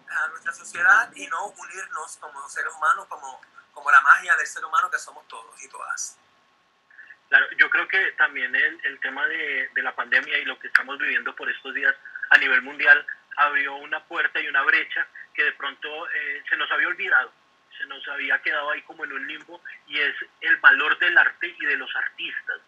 a 0.09 0.27
nuestra 0.27 0.53
sociedad 0.53 1.11
y 1.15 1.25
no 1.25 1.47
unirnos 1.47 2.17
como 2.17 2.47
seres 2.49 2.71
humanos, 2.71 3.07
como, 3.07 3.41
como 3.73 3.89
la 3.89 4.01
magia 4.01 4.35
del 4.35 4.45
ser 4.45 4.63
humano 4.63 4.91
que 4.91 4.99
somos 4.99 5.27
todos 5.27 5.59
y 5.63 5.67
todas. 5.69 6.19
Claro, 7.29 7.47
yo 7.57 7.69
creo 7.69 7.87
que 7.87 8.11
también 8.13 8.55
el, 8.55 8.79
el 8.83 8.99
tema 8.99 9.25
de, 9.27 9.69
de, 9.73 9.83
la 9.83 9.95
pandemia 9.95 10.37
y 10.39 10.45
lo 10.45 10.57
que 10.57 10.67
estamos 10.67 10.97
viviendo 10.97 11.35
por 11.35 11.49
estos 11.49 11.73
días 11.75 11.95
a 12.31 12.37
nivel 12.39 12.63
mundial 12.63 13.05
abrió 13.37 13.75
una 13.75 14.03
puerta 14.03 14.41
y 14.41 14.47
una 14.47 14.63
brecha 14.63 15.07
que 15.33 15.43
de 15.43 15.51
pronto 15.53 16.09
eh, 16.09 16.43
se 16.49 16.57
nos 16.57 16.69
había 16.71 16.87
olvidado, 16.87 17.31
se 17.77 17.85
nos 17.85 18.05
había 18.07 18.41
quedado 18.41 18.71
ahí 18.71 18.81
como 18.81 19.05
en 19.05 19.13
un 19.13 19.27
limbo 19.27 19.61
y 19.87 19.99
es 19.99 20.15
el 20.41 20.57
valor 20.57 20.97
del 20.97 21.17
arte 21.17 21.55
y 21.59 21.65
de 21.65 21.77
los 21.77 21.95
artistas. 21.95 22.61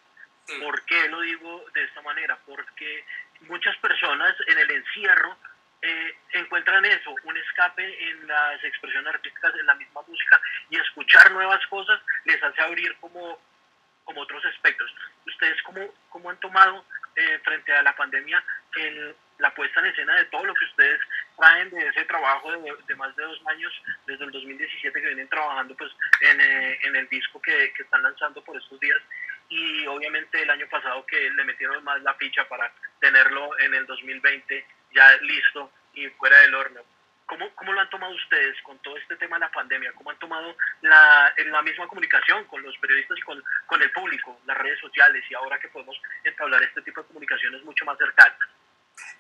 ¿Por 0.62 0.84
qué 0.86 1.08
lo 1.10 1.22
digo 1.22 1.66
de 1.74 1.84
esta 1.84 2.02
manera? 2.02 2.38
Porque 2.46 3.06
muchas 3.42 3.76
personas 3.78 4.36
en 4.48 4.58
el 4.58 4.72
encierro 4.72 5.38
eh, 5.82 6.16
encuentran 6.34 6.86
eso, 6.86 7.16
un 7.24 7.38
escape 7.38 8.10
en 8.10 8.28
las 8.28 8.64
expresiones 8.64 9.14
artísticas, 9.14 9.56
en 9.60 9.66
la 9.66 9.76
misma 9.76 10.02
música 10.08 10.40
y 10.70 10.78
escuchar 10.78 11.32
nuevas 11.32 11.66
cosas 11.68 12.00
les 12.26 12.42
hace 12.44 12.62
abrir 12.62 12.96
como 13.00 13.40
como 14.12 14.22
otros 14.22 14.44
aspectos. 14.46 14.94
¿Ustedes 15.26 15.62
cómo, 15.64 15.80
cómo 16.10 16.30
han 16.30 16.40
tomado 16.40 16.84
eh, 17.16 17.40
frente 17.44 17.72
a 17.72 17.82
la 17.82 17.96
pandemia 17.96 18.44
el, 18.76 19.16
la 19.40 19.54
puesta 19.54 19.80
en 19.80 19.88
escena 19.88 20.16
de 20.18 20.26
todo 20.26 20.44
lo 20.44 20.54
que 20.54 20.66
ustedes 20.66 21.00
traen 21.38 21.70
de 21.70 21.88
ese 21.88 22.04
trabajo 22.06 22.52
de, 22.52 22.96
más 22.96 23.16
de 23.16 23.24
dos 23.24 23.42
años, 23.48 23.74
desde 24.06 24.26
el 24.26 24.32
2017 24.32 25.02
que 25.02 25.08
vienen 25.08 25.30
trabajando 25.30 25.76
pues 25.76 25.92
en, 26.22 26.42
eh, 26.42 26.80
en 26.84 26.96
el 26.96 27.08
disco 27.10 27.42
que, 27.42 27.74
que, 27.74 27.84
están 27.84 28.04
lanzando 28.04 28.44
por 28.44 28.56
estos 28.56 28.80
días 28.80 29.00
y 29.50 29.86
obviamente 29.88 30.42
el 30.42 30.50
año 30.50 30.68
pasado 30.70 31.06
que 31.06 31.30
le 31.32 31.44
metieron 31.44 31.84
más 31.84 32.02
la 32.02 32.14
ficha 32.16 32.48
para 32.48 32.72
tenerlo 33.00 33.58
en 33.60 33.74
el 33.74 33.86
2020 33.86 34.66
ya 34.94 35.18
listo 35.22 35.72
y 35.94 36.08
fuera 36.10 36.38
del 36.40 36.56
horno. 36.56 36.82
¿Cómo, 37.42 37.56
¿Cómo, 37.56 37.74
lo 37.74 37.82
han 37.82 37.90
tomado 37.90 38.14
ustedes 38.14 38.56
con 38.62 38.78
todo 38.80 38.96
este 38.98 39.16
tema 39.16 39.38
de 39.38 39.42
la 39.42 39.52
pandemia? 39.52 39.92
¿Cómo 39.94 40.12
han 40.12 40.20
tomado 40.20 40.56
la, 40.82 41.34
la 41.38 41.62
misma 41.64 41.88
comunicación 41.88 42.46
con 42.46 42.62
los 42.62 42.78
periodistas 42.78 43.18
y 43.18 43.22
con, 43.22 43.44
con, 43.66 43.82
el 43.82 43.92
público, 43.92 44.40
las 44.46 44.58
redes 44.58 44.80
sociales 44.80 45.24
y 45.28 45.34
ahora 45.34 45.60
que 45.60 45.70
podemos 45.70 46.00
entablar 46.24 46.62
este 46.62 46.84
tipo 46.84 47.02
de 47.02 47.08
comunicaciones 47.08 47.64
mucho 47.64 47.84
más 47.86 47.98
cercanas? 47.98 48.38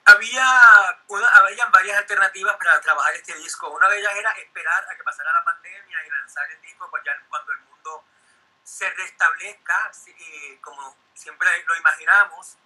había, 0.05 0.45
una, 1.07 1.27
habían 1.29 1.71
varias 1.71 1.97
alternativas 1.97 2.55
para 2.57 2.79
trabajar 2.81 3.15
este 3.15 3.33
disco. 3.35 3.69
Una 3.69 3.89
de 3.89 3.99
ellas 3.99 4.13
era 4.15 4.31
esperar 4.31 4.85
a 4.87 4.95
que 4.95 5.03
pasara 5.03 5.33
la 5.33 5.43
pandemia 5.43 6.05
y 6.05 6.09
lanzar 6.09 6.51
el 6.51 6.61
disco 6.61 6.87
pues 6.91 7.03
cuando 7.27 7.51
el 7.53 7.59
mundo 7.59 8.05
se 8.63 8.87
restablezca, 8.91 9.91
como 10.61 10.95
siempre 11.15 11.49
lo 11.67 11.75
imaginamos. 11.75 12.57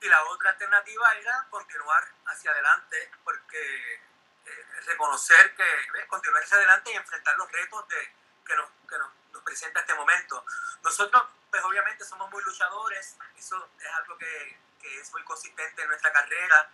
Y 0.00 0.08
la 0.08 0.22
otra 0.24 0.50
alternativa 0.50 1.14
era 1.14 1.46
continuar 1.50 2.04
hacia 2.26 2.50
adelante, 2.50 3.10
porque 3.22 4.00
reconocer 4.86 5.54
que 5.54 6.06
continuar 6.06 6.42
hacia 6.42 6.56
adelante 6.56 6.92
y 6.92 6.96
enfrentar 6.96 7.36
los 7.36 7.50
retos 7.50 7.88
de, 7.88 8.12
que, 8.44 8.56
nos, 8.56 8.68
que 8.88 8.98
nos, 8.98 9.10
nos 9.32 9.42
presenta 9.42 9.80
este 9.80 9.94
momento. 9.94 10.44
Nosotros, 10.82 11.24
pues 11.50 11.62
obviamente 11.64 12.04
somos 12.04 12.30
muy 12.30 12.42
luchadores, 12.44 13.16
eso 13.36 13.68
es 13.78 13.86
algo 13.94 14.18
que, 14.18 14.58
que 14.80 15.00
es 15.00 15.12
muy 15.12 15.22
consistente 15.24 15.82
en 15.82 15.88
nuestra 15.88 16.12
carrera, 16.12 16.70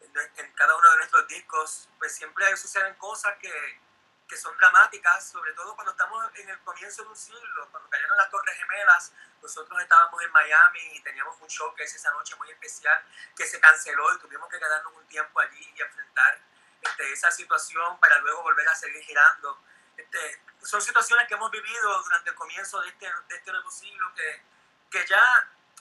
en, 0.00 0.52
cada 0.52 0.76
uno 0.76 0.90
de 0.90 0.96
nuestros 0.98 1.26
discos, 1.28 1.88
pues 1.98 2.14
siempre 2.14 2.56
suceden 2.56 2.94
cosas 2.96 3.36
que, 3.38 3.80
que 4.28 4.36
son 4.36 4.56
dramáticas, 4.58 5.28
sobre 5.30 5.52
todo 5.54 5.74
cuando 5.74 5.92
estamos 5.92 6.24
en 6.36 6.48
el 6.48 6.58
comienzo 6.60 7.02
de 7.02 7.08
un 7.08 7.16
siglo, 7.16 7.68
cuando 7.70 7.88
cayeron 7.88 8.16
las 8.16 8.30
Torres 8.30 8.56
Gemelas, 8.58 9.12
nosotros 9.42 9.80
estábamos 9.80 10.22
en 10.22 10.30
Miami 10.30 10.80
y 10.92 11.00
teníamos 11.00 11.36
un 11.40 11.48
show 11.48 11.74
que 11.74 11.84
es 11.84 11.94
esa 11.94 12.10
noche 12.12 12.34
muy 12.36 12.50
especial 12.50 13.04
que 13.36 13.46
se 13.46 13.58
canceló 13.60 14.14
y 14.14 14.18
tuvimos 14.18 14.48
que 14.48 14.58
quedarnos 14.58 14.92
un 14.94 15.06
tiempo 15.06 15.40
allí 15.40 15.72
y 15.74 15.82
enfrentar 15.82 16.38
este, 16.84 17.12
esa 17.12 17.30
situación 17.30 17.98
para 17.98 18.18
luego 18.18 18.42
volver 18.42 18.68
a 18.68 18.74
seguir 18.74 19.02
girando. 19.02 19.60
Este, 19.96 20.42
son 20.62 20.80
situaciones 20.80 21.26
que 21.28 21.34
hemos 21.34 21.50
vivido 21.50 22.02
durante 22.02 22.30
el 22.30 22.36
comienzo 22.36 22.80
de 22.80 22.88
este, 22.88 23.06
de 23.28 23.36
este 23.36 23.52
nuevo 23.52 23.70
siglo 23.70 24.12
que, 24.14 24.42
que 24.90 25.06
ya 25.06 25.22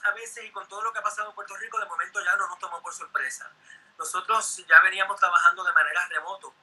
a 0.04 0.12
veces 0.12 0.44
y 0.44 0.52
con 0.52 0.68
todo 0.68 0.82
lo 0.84 0.92
que 0.92 1.00
ha 1.00 1.04
pasado 1.04 1.30
en 1.30 1.36
Puerto 1.36 1.56
Rico, 1.58 1.80
de 1.80 1.86
momento 1.86 2.24
ya 2.24 2.36
no 2.36 2.48
nos 2.48 2.60
tomó 2.60 2.82
por 2.82 2.94
sorpresa. 2.94 3.50
Nosotros 3.98 4.64
ya 4.68 4.82
veníamos 4.82 5.20
trabajando 5.20 5.64
de 5.64 5.72
manera 5.72 6.08
remoto. 6.10 6.54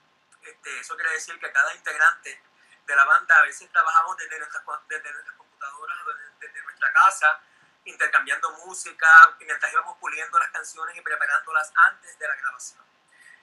Este, 0.42 0.80
eso 0.80 0.94
quiere 0.96 1.12
decir 1.12 1.38
que 1.38 1.50
cada 1.52 1.74
integrante 1.74 2.42
de 2.86 2.96
la 2.96 3.04
banda 3.04 3.36
a 3.36 3.42
veces 3.42 3.70
trabajamos 3.70 4.16
desde 4.16 4.38
nuestras, 4.38 4.64
desde 4.88 5.12
nuestras 5.12 5.36
computadoras, 5.36 5.98
desde, 6.40 6.62
nuestra 6.62 6.92
casa, 6.92 7.40
intercambiando 7.84 8.50
música, 8.64 9.36
mientras 9.38 9.72
íbamos 9.72 9.96
puliendo 9.98 10.38
las 10.38 10.50
canciones 10.50 10.96
y 10.96 11.00
preparándolas 11.00 11.72
antes 11.74 12.18
de 12.18 12.28
la 12.28 12.34
grabación. 12.36 12.89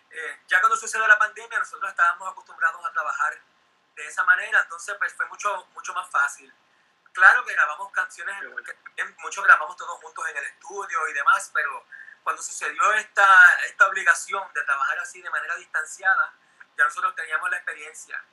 Eh, 0.10 0.40
ya 0.48 0.60
cuando 0.60 0.78
sucedió 0.78 1.08
la 1.08 1.18
pandemia, 1.18 1.60
nosotros 1.60 1.90
estábamos 1.90 2.32
acostumbrados 2.32 2.86
a 2.86 2.92
trabajar 2.92 3.40
de 3.96 4.08
esa 4.08 4.24
manera, 4.24 4.62
entonces 4.62 4.96
pues 4.98 5.14
fue 5.14 5.26
mucho, 5.28 5.68
mucho 5.74 5.94
más 5.94 6.10
fácil. 6.10 6.54
Claro 7.12 7.44
que 7.46 7.54
grabamos 7.54 7.92
canciones, 7.92 8.36
que 8.96 9.04
muchos 9.20 9.44
grabamos 9.44 9.76
todos 9.76 10.00
juntos 10.00 10.30
en 10.30 10.38
el 10.38 10.44
estudio 10.44 11.08
y 11.08 11.14
demás, 11.14 11.50
pero 11.54 11.86
cuando 12.24 12.42
sucedió 12.42 12.94
esta, 12.94 13.64
esta 13.66 13.88
obligación 13.88 14.44
de 14.54 14.64
trabajar 14.64 15.00
así 15.00 15.22
de 15.22 15.30
manera 15.30 15.56
distanciada, 15.56 16.34
ya 16.78 16.84
nosotros 16.84 17.16
teníamos 17.16 17.50
la 17.50 17.58
experiencia. 17.58 18.24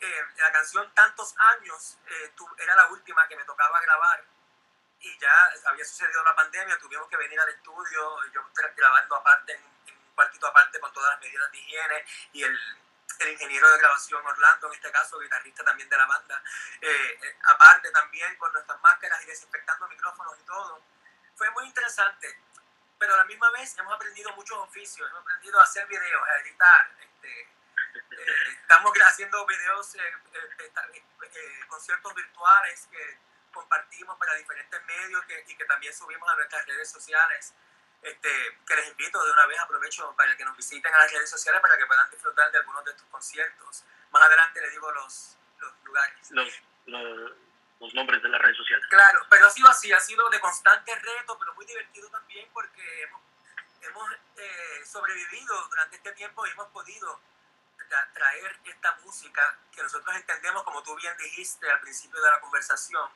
Eh, 0.00 0.26
la 0.36 0.52
canción 0.52 0.92
Tantos 0.94 1.34
Años 1.38 1.98
eh, 2.06 2.32
era 2.58 2.74
la 2.74 2.88
última 2.88 3.28
que 3.28 3.36
me 3.36 3.44
tocaba 3.44 3.80
grabar 3.80 4.24
y 4.98 5.18
ya 5.18 5.52
había 5.66 5.84
sucedido 5.84 6.24
la 6.24 6.34
pandemia, 6.34 6.78
tuvimos 6.78 7.08
que 7.08 7.16
venir 7.16 7.38
al 7.38 7.48
estudio, 7.50 8.32
yo 8.32 8.42
grabando 8.74 9.16
aparte, 9.16 9.52
en, 9.52 9.73
un 10.14 10.16
cuartito 10.16 10.46
aparte 10.46 10.78
con 10.78 10.92
todas 10.92 11.10
las 11.10 11.20
medidas 11.20 11.50
de 11.50 11.58
higiene 11.58 12.04
y 12.32 12.42
el, 12.44 12.58
ingeniero 13.32 13.70
de 13.70 13.78
grabación 13.78 14.24
Orlando, 14.26 14.68
en 14.68 14.74
este 14.74 14.90
caso, 14.92 15.18
guitarrista 15.18 15.64
también 15.64 15.88
de 15.88 15.96
la 15.96 16.06
banda, 16.06 16.42
eh, 16.80 17.18
eh, 17.22 17.36
aparte 17.44 17.90
también 17.90 18.36
con 18.36 18.52
nuestras 18.52 18.78
máscaras 18.80 19.22
y 19.22 19.26
desinfectando 19.26 19.88
micrófonos 19.88 20.38
y 20.38 20.42
todo. 20.42 20.82
Fue 21.34 21.48
muy 21.50 21.64
interesante, 21.64 22.38
pero 22.98 23.14
a 23.14 23.18
la 23.18 23.24
misma 23.24 23.50
vez 23.50 23.76
hemos 23.78 23.94
aprendido 23.94 24.30
muchos 24.34 24.58
oficios, 24.58 25.08
hemos 25.08 25.22
aprendido 25.22 25.58
a 25.58 25.64
hacer 25.64 25.86
videos, 25.86 26.22
a 26.28 26.38
editar. 26.40 26.90
Este, 27.00 27.40
eh, 27.40 28.58
estamos 28.60 28.92
haciendo 29.06 29.46
videos, 29.46 29.96
conciertos 31.68 32.14
virtuales 32.14 32.88
que 32.90 33.18
compartimos 33.52 34.18
para 34.18 34.34
diferentes 34.34 34.84
medios 34.84 35.24
y 35.46 35.56
que 35.56 35.64
también 35.64 35.94
subimos 35.94 36.28
a 36.30 36.36
nuestras 36.36 36.66
redes 36.66 36.90
sociales 36.90 37.54
este, 38.04 38.58
que 38.66 38.76
les 38.76 38.88
invito 38.88 39.24
de 39.24 39.32
una 39.32 39.46
vez, 39.46 39.58
aprovecho 39.58 40.14
para 40.14 40.36
que 40.36 40.44
nos 40.44 40.54
visiten 40.56 40.92
a 40.92 40.98
las 40.98 41.10
redes 41.10 41.30
sociales 41.30 41.62
para 41.62 41.76
que 41.78 41.86
puedan 41.86 42.10
disfrutar 42.10 42.52
de 42.52 42.58
algunos 42.58 42.84
de 42.84 42.90
estos 42.90 43.06
conciertos. 43.08 43.84
Más 44.10 44.22
adelante 44.22 44.60
les 44.60 44.72
digo 44.72 44.92
los, 44.92 45.38
los 45.58 45.72
lugares. 45.84 46.30
Los, 46.30 46.48
los, 46.86 47.94
nombres 47.94 48.22
de 48.22 48.28
las 48.28 48.40
redes 48.40 48.56
sociales. 48.56 48.86
Claro, 48.88 49.26
pero 49.30 49.46
ha 49.46 49.50
sido 49.50 49.68
así, 49.68 49.92
ha 49.92 50.00
sido 50.00 50.28
de 50.30 50.40
constante 50.40 50.94
reto, 50.94 51.38
pero 51.38 51.54
muy 51.54 51.64
divertido 51.64 52.08
también 52.10 52.48
porque 52.52 53.02
hemos, 53.02 53.22
hemos 53.82 54.12
eh, 54.36 54.82
sobrevivido 54.84 55.68
durante 55.68 55.96
este 55.96 56.12
tiempo 56.12 56.46
y 56.46 56.50
hemos 56.50 56.68
podido 56.68 57.20
traer 58.12 58.58
esta 58.64 58.94
música 59.04 59.58
que 59.72 59.82
nosotros 59.82 60.14
entendemos, 60.16 60.62
como 60.64 60.82
tú 60.82 60.94
bien 60.96 61.16
dijiste 61.18 61.70
al 61.70 61.80
principio 61.80 62.20
de 62.20 62.30
la 62.30 62.40
conversación, 62.40 63.08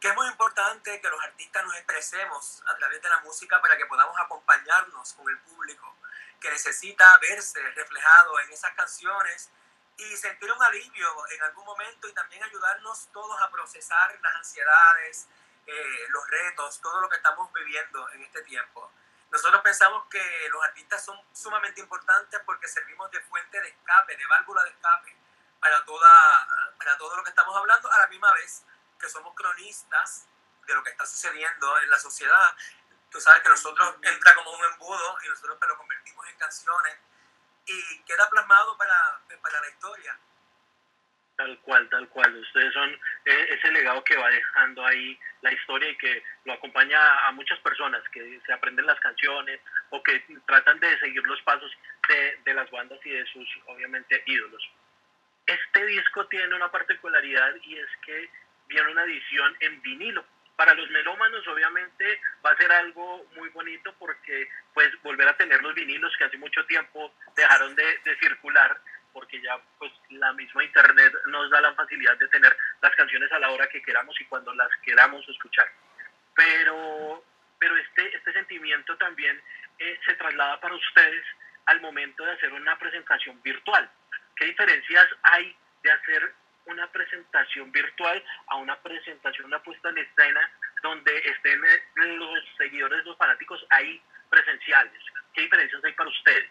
que 0.00 0.08
es 0.08 0.14
muy 0.14 0.26
importante 0.28 0.98
que 0.98 1.08
los 1.10 1.22
artistas 1.22 1.62
nos 1.62 1.76
expresemos 1.76 2.62
a 2.66 2.74
través 2.76 3.02
de 3.02 3.08
la 3.10 3.18
música 3.18 3.60
para 3.60 3.76
que 3.76 3.84
podamos 3.84 4.18
acompañarnos 4.18 5.12
con 5.12 5.28
el 5.28 5.38
público 5.40 5.94
que 6.40 6.50
necesita 6.50 7.18
verse 7.18 7.60
reflejado 7.72 8.40
en 8.40 8.50
esas 8.50 8.72
canciones 8.72 9.50
y 9.98 10.16
sentir 10.16 10.50
un 10.50 10.62
alivio 10.62 11.28
en 11.32 11.42
algún 11.42 11.66
momento 11.66 12.08
y 12.08 12.14
también 12.14 12.42
ayudarnos 12.42 13.08
todos 13.12 13.42
a 13.42 13.50
procesar 13.50 14.18
las 14.22 14.36
ansiedades, 14.36 15.28
eh, 15.66 16.06
los 16.08 16.26
retos, 16.28 16.80
todo 16.80 16.98
lo 17.02 17.08
que 17.10 17.16
estamos 17.16 17.52
viviendo 17.52 18.08
en 18.12 18.22
este 18.22 18.40
tiempo. 18.42 18.90
Nosotros 19.30 19.60
pensamos 19.60 20.06
que 20.08 20.48
los 20.50 20.64
artistas 20.64 21.04
son 21.04 21.20
sumamente 21.34 21.82
importantes 21.82 22.40
porque 22.46 22.66
servimos 22.68 23.10
de 23.10 23.20
fuente 23.20 23.60
de 23.60 23.68
escape, 23.68 24.16
de 24.16 24.26
válvula 24.26 24.64
de 24.64 24.70
escape 24.70 25.14
para, 25.60 25.84
toda, 25.84 26.72
para 26.78 26.96
todo 26.96 27.14
lo 27.16 27.22
que 27.22 27.30
estamos 27.30 27.54
hablando 27.54 27.92
a 27.92 27.98
la 27.98 28.06
misma 28.06 28.32
vez 28.32 28.64
que 29.00 29.08
somos 29.08 29.34
cronistas 29.34 30.28
de 30.66 30.74
lo 30.74 30.82
que 30.84 30.90
está 30.90 31.06
sucediendo 31.06 31.78
en 31.80 31.90
la 31.90 31.98
sociedad. 31.98 32.54
Tú 33.10 33.20
sabes 33.20 33.42
que 33.42 33.48
nosotros 33.48 33.96
entra 34.02 34.34
como 34.34 34.52
un 34.52 34.64
embudo 34.72 35.18
y 35.24 35.28
nosotros 35.28 35.58
lo 35.68 35.76
convertimos 35.76 36.28
en 36.28 36.36
canciones 36.36 36.96
y 37.66 38.02
queda 38.02 38.28
plasmado 38.30 38.76
para, 38.76 39.20
para 39.42 39.60
la 39.60 39.68
historia. 39.68 40.18
Tal 41.36 41.58
cual, 41.60 41.88
tal 41.88 42.08
cual. 42.10 42.36
Ustedes 42.36 42.72
son 42.74 42.90
eh, 43.24 43.46
ese 43.50 43.72
legado 43.72 44.04
que 44.04 44.16
va 44.16 44.28
dejando 44.28 44.84
ahí 44.84 45.18
la 45.40 45.52
historia 45.52 45.88
y 45.88 45.96
que 45.96 46.22
lo 46.44 46.52
acompaña 46.52 47.26
a 47.26 47.32
muchas 47.32 47.58
personas 47.60 48.02
que 48.12 48.40
se 48.44 48.52
aprenden 48.52 48.86
las 48.86 49.00
canciones 49.00 49.60
o 49.88 50.02
que 50.02 50.22
tratan 50.46 50.78
de 50.80 50.98
seguir 51.00 51.22
los 51.26 51.40
pasos 51.42 51.72
de, 52.08 52.40
de 52.44 52.54
las 52.54 52.70
bandas 52.70 52.98
y 53.04 53.10
de 53.10 53.24
sus, 53.26 53.48
obviamente, 53.66 54.22
ídolos. 54.26 54.62
Este 55.46 55.84
disco 55.86 56.26
tiene 56.26 56.54
una 56.54 56.70
particularidad 56.70 57.54
y 57.62 57.78
es 57.78 57.88
que 58.04 58.30
viene 58.70 58.90
una 58.90 59.04
edición 59.04 59.54
en 59.60 59.82
vinilo. 59.82 60.24
Para 60.56 60.74
los 60.74 60.88
melómanos 60.90 61.46
obviamente 61.48 62.20
va 62.44 62.50
a 62.50 62.56
ser 62.56 62.70
algo 62.70 63.26
muy 63.36 63.48
bonito 63.50 63.94
porque 63.98 64.48
pues 64.72 64.90
volver 65.02 65.28
a 65.28 65.36
tener 65.36 65.62
los 65.62 65.74
vinilos 65.74 66.14
que 66.16 66.24
hace 66.24 66.38
mucho 66.38 66.64
tiempo 66.66 67.12
dejaron 67.34 67.74
de, 67.74 67.98
de 68.04 68.16
circular 68.18 68.78
porque 69.12 69.40
ya 69.40 69.58
pues 69.78 69.92
la 70.10 70.32
misma 70.34 70.62
internet 70.64 71.12
nos 71.26 71.50
da 71.50 71.60
la 71.60 71.74
facilidad 71.74 72.16
de 72.18 72.28
tener 72.28 72.56
las 72.80 72.94
canciones 72.94 73.30
a 73.32 73.38
la 73.38 73.50
hora 73.50 73.68
que 73.68 73.82
queramos 73.82 74.18
y 74.20 74.24
cuando 74.26 74.54
las 74.54 74.68
queramos 74.82 75.28
escuchar. 75.28 75.66
Pero, 76.34 77.24
pero 77.58 77.76
este, 77.76 78.16
este 78.16 78.32
sentimiento 78.32 78.96
también 78.98 79.40
eh, 79.78 79.98
se 80.04 80.14
traslada 80.14 80.60
para 80.60 80.74
ustedes 80.74 81.24
al 81.66 81.80
momento 81.80 82.24
de 82.24 82.32
hacer 82.32 82.52
una 82.52 82.78
presentación 82.78 83.40
virtual. 83.42 83.90
¿Qué 84.36 84.44
diferencias 84.46 85.08
hay 85.22 85.56
de 85.82 85.90
hacer 85.90 86.34
una 86.70 86.90
presentación 86.90 87.70
virtual 87.72 88.24
a 88.46 88.56
una 88.56 88.80
presentación, 88.80 89.46
una 89.46 89.62
puesta 89.62 89.88
en 89.90 89.98
escena 89.98 90.40
donde 90.82 91.16
estén 91.18 91.60
los 92.18 92.44
seguidores, 92.56 93.04
los 93.04 93.16
fanáticos 93.18 93.64
ahí 93.70 94.02
presenciales. 94.30 95.02
¿Qué 95.34 95.42
diferencias 95.42 95.84
hay 95.84 95.92
para 95.92 96.08
ustedes? 96.08 96.50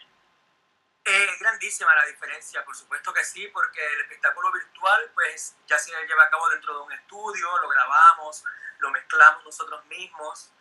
Es 1.03 1.39
grandísima 1.39 1.95
la 1.95 2.05
diferencia, 2.05 2.63
por 2.63 2.75
supuesto 2.75 3.13
que 3.13 3.23
sí, 3.23 3.47
porque 3.47 3.83
el 3.93 4.01
espectáculo 4.01 4.51
virtual 4.51 5.09
pues 5.13 5.55
ya 5.65 5.79
se 5.79 5.91
lleva 6.05 6.25
a 6.25 6.29
cabo 6.29 6.49
dentro 6.49 6.73
de 6.73 6.81
un 6.81 6.91
estudio, 6.91 7.57
lo 7.61 7.69
grabamos, 7.69 8.43
lo 8.79 8.91
mezclamos 8.91 9.43
nosotros 9.45 9.83
mismos, 9.85 10.51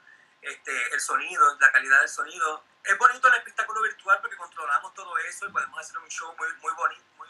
este, 0.41 0.95
el 0.95 1.00
sonido, 1.00 1.57
la 1.61 1.73
calidad 1.73 2.00
del 2.00 2.09
sonido. 2.09 2.65
Es 2.85 2.97
bonito 2.97 3.29
el 3.29 3.35
espectáculo 3.35 3.83
virtual 3.83 4.19
porque 4.21 4.37
controlamos 4.37 4.95
todo 4.95 5.19
eso 5.19 5.47
y 5.47 5.53
podemos 5.53 5.79
hacer 5.81 5.99
un 5.99 6.09
show 6.09 6.35
muy, 6.38 6.49
muy 6.62 6.73
bonito, 6.75 7.05
muy, 7.17 7.29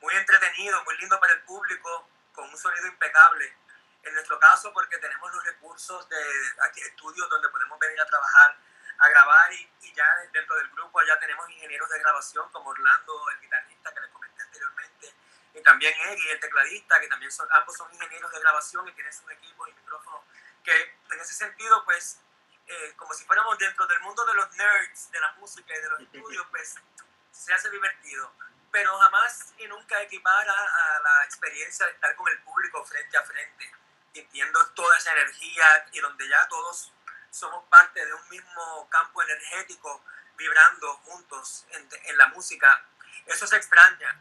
muy 0.00 0.14
entretenido, 0.14 0.82
muy 0.84 0.96
lindo 0.98 1.18
para 1.20 1.32
el 1.32 1.42
público, 1.42 2.08
con 2.32 2.48
un 2.48 2.56
sonido 2.56 2.86
impecable. 2.86 3.56
En 4.02 4.14
nuestro 4.14 4.38
caso, 4.38 4.72
porque 4.72 4.96
tenemos 4.98 5.32
los 5.34 5.44
recursos 5.44 6.08
de 6.08 6.16
aquí 6.62 6.80
estudios 6.80 7.28
donde 7.28 7.48
podemos 7.50 7.78
venir 7.78 8.00
a 8.00 8.06
trabajar, 8.06 8.56
a 8.98 9.08
grabar 9.08 9.52
y, 9.52 9.70
ya 9.94 10.06
dentro 10.32 10.56
del 10.56 10.68
grupo 10.70 11.02
ya 11.02 11.18
tenemos 11.18 11.48
ingenieros 11.50 11.88
de 11.90 11.98
grabación 11.98 12.50
como 12.52 12.70
Orlando, 12.70 13.30
el 13.30 13.40
guitarrista 13.40 13.92
que 13.92 14.00
les 14.00 14.10
comenté 14.10 14.42
anteriormente, 14.42 15.14
y 15.52 15.62
también 15.62 15.92
Eggy, 16.08 16.28
el 16.30 16.40
tecladista, 16.40 17.00
que 17.00 17.08
también 17.08 17.30
son, 17.30 17.46
ambos 17.50 17.76
son 17.76 17.92
ingenieros 17.92 18.32
de 18.32 18.40
grabación 18.40 18.88
y 18.88 18.92
tienen 18.92 19.12
sus 19.12 19.30
equipos 19.30 19.68
y 19.68 19.72
micrófonos, 19.72 20.22
que 20.64 20.96
en 21.10 21.20
ese 21.20 21.34
sentido 21.34 21.84
pues 21.84 22.20
eh, 22.66 22.94
como 22.96 23.12
si 23.14 23.24
fuéramos 23.24 23.58
dentro 23.58 23.84
del 23.86 24.00
mundo 24.00 24.24
de 24.24 24.34
los 24.34 24.50
nerds, 24.52 25.10
de 25.10 25.20
la 25.20 25.32
música 25.32 25.76
y 25.76 25.80
de 25.80 25.88
los 25.90 26.00
estudios, 26.00 26.46
pues 26.50 26.76
se 27.32 27.52
hace 27.52 27.68
divertido. 27.68 28.32
Pero 28.70 28.96
jamás 28.98 29.52
y 29.58 29.66
nunca 29.66 30.00
equipara 30.02 30.52
a 30.52 31.00
la 31.00 31.24
experiencia 31.24 31.86
de 31.86 31.92
estar 31.92 32.14
con 32.14 32.28
el 32.28 32.38
público 32.42 32.84
frente 32.84 33.16
a 33.16 33.22
frente, 33.22 33.72
sintiendo 34.12 34.64
toda 34.70 34.96
esa 34.96 35.12
energía 35.12 35.88
y 35.92 36.00
donde 36.00 36.28
ya 36.28 36.46
todos 36.48 36.92
somos 37.30 37.64
parte 37.68 38.04
de 38.04 38.14
un 38.14 38.28
mismo 38.28 38.88
campo 38.88 39.22
energético 39.22 40.04
vibrando 40.36 40.94
juntos 40.98 41.66
en, 41.70 41.88
en 42.04 42.16
la 42.16 42.28
música. 42.28 42.84
Eso 43.26 43.46
se 43.46 43.56
extraña, 43.56 44.20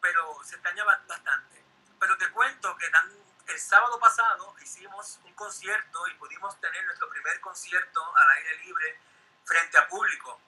pero 0.00 0.40
se 0.44 0.54
extraña 0.54 0.84
bastante. 0.84 1.62
Pero 1.98 2.16
te 2.16 2.30
cuento 2.30 2.76
que 2.76 2.88
dan 2.90 3.24
el 3.46 3.60
sábado 3.60 3.98
pasado 3.98 4.56
hicimos 4.62 5.20
un 5.24 5.34
concierto 5.34 6.08
y 6.08 6.14
pudimos 6.14 6.58
tener 6.60 6.84
nuestro 6.86 7.08
primer 7.10 7.40
concierto 7.40 8.16
al 8.16 8.28
aire 8.38 8.58
libre 8.64 8.98
frente 9.44 9.78
a 9.78 9.86
público. 9.86 10.40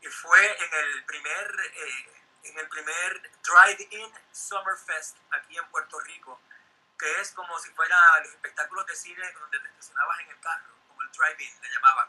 Y 0.00 0.06
fue 0.06 0.64
en 0.64 0.74
el 0.74 1.04
primer, 1.04 1.56
eh, 1.74 2.22
en 2.48 2.58
el 2.58 2.68
primer 2.68 3.30
Drive-In 3.42 4.12
Summer 4.32 4.76
Fest 4.76 5.16
aquí 5.30 5.56
en 5.56 5.68
Puerto 5.70 5.98
Rico, 6.00 6.40
que 6.98 7.20
es 7.20 7.32
como 7.32 7.58
si 7.58 7.70
fuera 7.70 7.96
los 8.20 8.30
espectáculos 8.30 8.86
de 8.86 8.96
cine 8.96 9.32
donde 9.32 9.60
te 9.60 9.68
estacionabas 9.68 10.20
en 10.20 10.30
el 10.30 10.40
carro, 10.40 10.74
como 10.88 11.02
el 11.02 11.10
Drive-In 11.12 11.60
le 11.62 11.70
llamaban. 11.70 12.08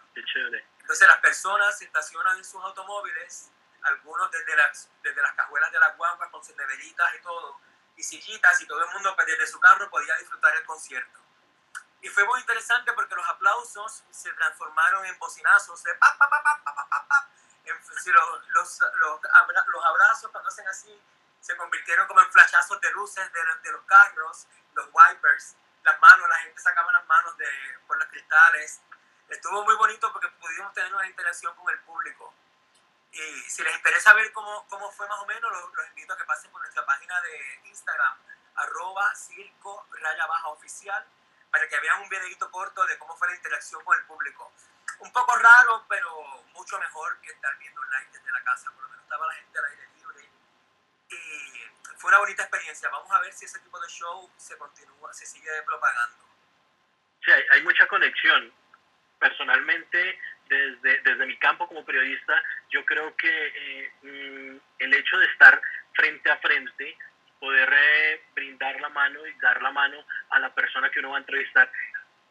Entonces 0.79 1.07
las 1.07 1.17
personas 1.17 1.77
se 1.77 1.85
estacionan 1.85 2.37
en 2.37 2.45
sus 2.45 2.63
automóviles, 2.63 3.51
algunos 3.81 4.31
desde 4.31 4.55
las, 4.55 4.89
desde 5.03 5.21
las 5.21 5.33
cajuelas 5.33 5.71
de 5.71 5.79
las 5.79 5.97
guaguas 5.97 6.29
con 6.29 6.43
sus 6.43 6.55
neveritas 6.55 7.15
y 7.15 7.21
todo, 7.21 7.59
y 7.95 8.03
sillitas 8.03 8.61
y 8.61 8.67
todo 8.67 8.83
el 8.83 8.89
mundo 8.91 9.13
pues, 9.15 9.27
desde 9.27 9.47
su 9.47 9.59
carro 9.59 9.89
podía 9.89 10.15
disfrutar 10.17 10.55
el 10.55 10.65
concierto. 10.65 11.19
Y 12.01 12.09
fue 12.09 12.23
muy 12.25 12.39
interesante 12.39 12.93
porque 12.93 13.15
los 13.15 13.27
aplausos 13.27 14.03
se 14.11 14.31
transformaron 14.33 15.05
en 15.05 15.17
bocinazos 15.17 15.83
de 15.83 15.95
pa, 15.95 16.15
pa, 16.17 16.29
pa, 16.29 16.43
pa, 16.43 16.63
pa, 16.63 16.75
pa, 16.75 17.07
pa, 17.07 17.29
los, 17.67 18.47
los, 18.49 18.79
los, 18.95 19.21
los, 19.67 19.85
abrazos 19.85 20.31
cuando 20.31 20.49
hacen 20.49 20.67
así 20.67 21.01
se 21.41 21.55
convirtieron 21.55 22.07
como 22.07 22.21
en 22.21 22.31
flashazos 22.31 22.79
de 22.81 22.91
luces 22.91 23.31
de, 23.31 23.39
de, 23.63 23.71
los 23.71 23.83
carros, 23.85 24.47
los 24.73 24.87
wipers, 24.91 25.55
las 25.83 25.99
manos, 25.99 26.27
la 26.29 26.39
gente 26.39 26.61
sacaba 26.61 26.91
las 26.91 27.05
manos 27.05 27.37
de, 27.37 27.47
por 27.87 27.97
los 27.97 28.07
cristales. 28.09 28.81
Estuvo 29.29 29.63
muy 29.63 29.75
bonito 29.75 30.11
porque 30.11 30.27
pudimos 30.27 30.73
tener 30.73 30.93
una 30.93 31.07
interacción 31.07 31.55
con 31.55 31.73
el 31.73 31.79
público. 31.81 32.33
Y 33.11 33.49
si 33.49 33.63
les 33.63 33.75
interesa 33.75 34.13
ver 34.13 34.31
cómo, 34.33 34.67
cómo 34.67 34.91
fue 34.91 35.07
más 35.07 35.19
o 35.19 35.25
menos, 35.25 35.49
los, 35.51 35.73
los, 35.73 35.87
invito 35.87 36.13
a 36.13 36.17
que 36.17 36.25
pasen 36.25 36.51
por 36.51 36.61
nuestra 36.61 36.85
página 36.85 37.19
de 37.21 37.61
Instagram, 37.65 38.17
arroba 38.55 39.15
circo 39.15 39.87
raya 39.91 40.27
baja 40.27 40.49
oficial, 40.49 41.07
para 41.51 41.67
que 41.67 41.79
vean 41.79 42.01
un 42.01 42.09
videito 42.09 42.51
corto 42.51 42.85
de 42.85 42.97
cómo 42.97 43.15
fue 43.17 43.29
la 43.29 43.35
interacción 43.35 43.83
con 43.83 43.97
el 43.97 44.05
público. 44.05 44.51
Un 44.99 45.11
poco 45.11 45.35
raro, 45.35 45.85
pero 45.87 46.43
mucho 46.53 46.79
mejor 46.79 47.19
que 47.21 47.31
estar 47.31 47.57
viendo 47.59 47.81
un 47.81 47.89
live 47.89 48.09
desde 48.11 48.31
la 48.31 48.43
casa, 48.43 48.71
por 48.71 48.83
lo 48.83 48.89
menos 48.89 49.03
estaba 49.03 49.27
la 49.27 49.33
gente 49.33 49.59
al 49.59 49.65
aire 49.65 49.87
libre. 49.95 50.29
Y 51.09 51.97
fue 51.97 52.09
una 52.09 52.19
bonita 52.19 52.43
experiencia. 52.43 52.89
Vamos 52.89 53.11
a 53.11 53.19
ver 53.21 53.33
si 53.33 53.45
ese 53.45 53.59
tipo 53.59 53.79
de 53.79 53.87
show 53.89 54.31
se 54.37 54.57
continúa, 54.57 55.13
se 55.13 55.25
sigue 55.25 55.51
propagando. 55.63 56.25
Sí, 57.23 57.31
hay, 57.31 57.43
hay 57.51 57.63
mucha 57.63 57.87
conexión. 57.87 58.51
Personalmente, 59.19 60.19
desde, 60.47 61.01
desde 61.01 61.25
mi 61.25 61.37
campo 61.37 61.67
como 61.67 61.85
periodista, 61.85 62.41
yo 62.69 62.85
creo 62.85 63.15
que 63.15 63.47
eh, 63.47 63.91
mm, 64.03 64.59
el 64.79 64.93
hecho 64.93 65.17
de 65.17 65.25
estar 65.25 65.61
frente 65.93 66.31
a 66.31 66.37
frente, 66.37 66.97
poder 67.39 67.69
eh, 67.71 68.23
brindar 68.33 68.79
la 68.79 68.89
mano 68.89 69.25
y 69.25 69.33
dar 69.39 69.61
la 69.61 69.71
mano 69.71 70.03
a 70.29 70.39
la 70.39 70.53
persona 70.53 70.89
que 70.89 70.99
uno 70.99 71.11
va 71.11 71.17
a 71.17 71.19
entrevistar, 71.19 71.71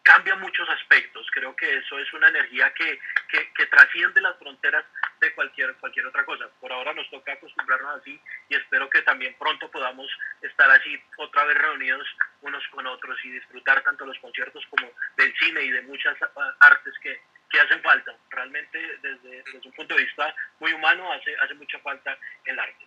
cambia 0.06 0.36
muchos 0.36 0.68
aspectos. 0.68 1.26
Creo 1.32 1.54
que 1.56 1.78
eso 1.78 1.98
es 1.98 2.12
una 2.12 2.28
energía 2.28 2.72
que, 2.75 2.98
que, 3.28 3.66
trasciende 3.66 4.20
las 4.20 4.38
fronteras 4.38 4.84
de 5.20 5.34
cualquier, 5.34 5.75
cualquier 5.75 6.06
otra 6.06 6.25
cosa. 6.25 6.49
Por 6.60 6.73
ahora 6.73 6.95
nos 6.95 7.10
toca 7.10 7.32
acostumbrarnos 7.32 8.00
así 8.00 8.19
y 8.49 8.54
espero 8.54 8.88
que 8.88 9.02
también 9.02 9.34
pronto 9.36 9.69
podamos 9.69 10.08
estar 10.42 10.71
así 10.71 10.97
otra 11.19 11.45
vez 11.47 11.58
reunidos 11.58 12.06
unos 12.42 12.62
con 12.69 12.86
otros 12.86 13.19
y 13.25 13.30
disfrutar 13.30 13.82
tanto 13.82 14.06
los 14.06 14.16
conciertos 14.21 14.64
como 14.71 14.88
del 15.16 15.34
cine 15.38 15.62
y 15.62 15.71
de 15.73 15.82
muchas 15.82 16.16
uh, 16.23 16.40
artes 16.60 16.95
que, 17.02 17.21
que 17.50 17.60
hacen 17.60 17.82
falta. 17.82 18.14
Realmente 18.30 18.78
desde, 19.02 19.42
desde, 19.42 19.69
un 19.69 19.75
punto 19.75 19.97
de 19.97 20.04
vista 20.04 20.32
muy 20.60 20.73
humano 20.73 21.12
hace, 21.12 21.34
hace 21.42 21.54
mucha 21.54 21.80
falta 21.80 22.16
el 22.45 22.56
arte. 22.56 22.86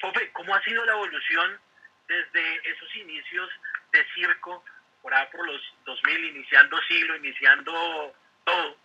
Fofe, 0.00 0.32
¿cómo 0.32 0.54
ha 0.54 0.62
sido 0.62 0.82
la 0.86 0.92
evolución 0.92 1.60
desde 2.08 2.70
esos 2.70 2.96
inicios 2.96 3.50
de 3.92 4.06
circo, 4.14 4.64
por 5.30 5.46
los 5.46 5.60
2000, 5.84 6.36
iniciando 6.36 6.80
siglo, 6.82 7.16
iniciando 7.16 8.14
todo? 8.44 8.76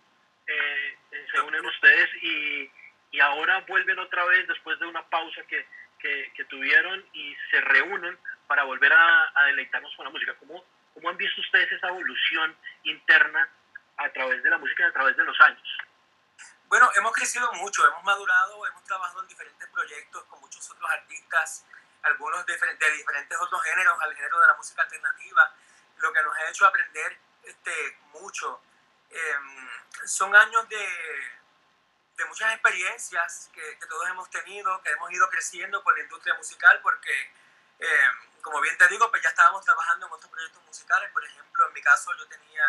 Eh, 0.46 0.98
se 1.32 1.40
unen 1.40 1.64
ustedes 1.64 2.10
y, 2.22 2.70
y, 3.10 3.20
ahora 3.20 3.60
vuelven 3.68 3.98
otra 3.98 4.24
vez 4.24 4.46
después 4.48 4.78
de 4.78 4.86
una 4.86 5.02
pausa 5.08 5.42
que, 5.48 5.66
que, 5.98 6.32
que 6.34 6.44
tuvieron 6.46 7.04
y 7.12 7.36
se 7.50 7.60
reúnen 7.60 8.18
para 8.46 8.64
volver 8.64 8.92
a, 8.92 9.32
a 9.34 9.44
deleitarnos 9.46 9.94
con 9.96 10.04
la 10.04 10.10
música. 10.10 10.34
¿Cómo, 10.40 10.64
¿Cómo 10.94 11.08
han 11.08 11.16
visto 11.16 11.40
ustedes 11.40 11.70
esa 11.72 11.88
evolución 11.88 12.56
interna 12.84 13.48
a 13.96 14.08
través 14.10 14.42
de 14.42 14.50
la 14.50 14.58
música 14.58 14.84
y 14.84 14.86
a 14.86 14.92
través 14.92 15.16
de 15.16 15.24
los 15.24 15.40
años? 15.40 15.78
Bueno, 16.66 16.88
hemos 16.96 17.12
crecido 17.12 17.52
mucho, 17.54 17.86
hemos 17.86 18.02
madurado, 18.02 18.66
hemos 18.66 18.84
trabajado 18.84 19.22
en 19.22 19.28
diferentes 19.28 19.68
proyectos 19.68 20.24
con 20.24 20.40
muchos 20.40 20.70
otros 20.70 20.90
artistas, 20.90 21.66
algunos 22.02 22.44
de, 22.46 22.54
de 22.54 22.92
diferentes 22.96 23.38
otros 23.40 23.62
géneros, 23.62 24.00
al 24.00 24.14
género 24.14 24.40
de 24.40 24.46
la 24.46 24.54
música 24.54 24.82
alternativa, 24.82 25.54
lo 26.02 26.12
que 26.12 26.22
nos 26.22 26.36
ha 26.36 26.50
hecho 26.50 26.66
aprender 26.66 27.18
este, 27.44 27.98
mucho. 28.12 28.60
Eh, 29.10 29.36
son 30.04 30.34
años 30.34 30.68
de, 30.68 30.86
de 32.16 32.24
muchas 32.26 32.52
experiencias 32.52 33.50
que, 33.52 33.78
que, 33.78 33.86
todos 33.86 34.08
hemos 34.08 34.28
tenido, 34.30 34.82
que 34.82 34.90
hemos 34.90 35.10
ido 35.12 35.28
creciendo 35.30 35.82
por 35.82 35.96
la 35.96 36.02
industria 36.02 36.34
musical, 36.34 36.80
porque, 36.82 37.32
eh, 37.78 38.08
como 38.42 38.60
bien 38.60 38.76
te 38.76 38.88
digo, 38.88 39.10
pues 39.10 39.22
ya 39.22 39.28
estábamos 39.28 39.64
trabajando 39.64 40.06
en 40.06 40.12
otros 40.12 40.30
proyectos 40.30 40.62
musicales. 40.64 41.10
Por 41.12 41.24
ejemplo, 41.24 41.66
en 41.68 41.72
mi 41.72 41.82
caso 41.82 42.12
yo 42.18 42.26
tenía 42.26 42.64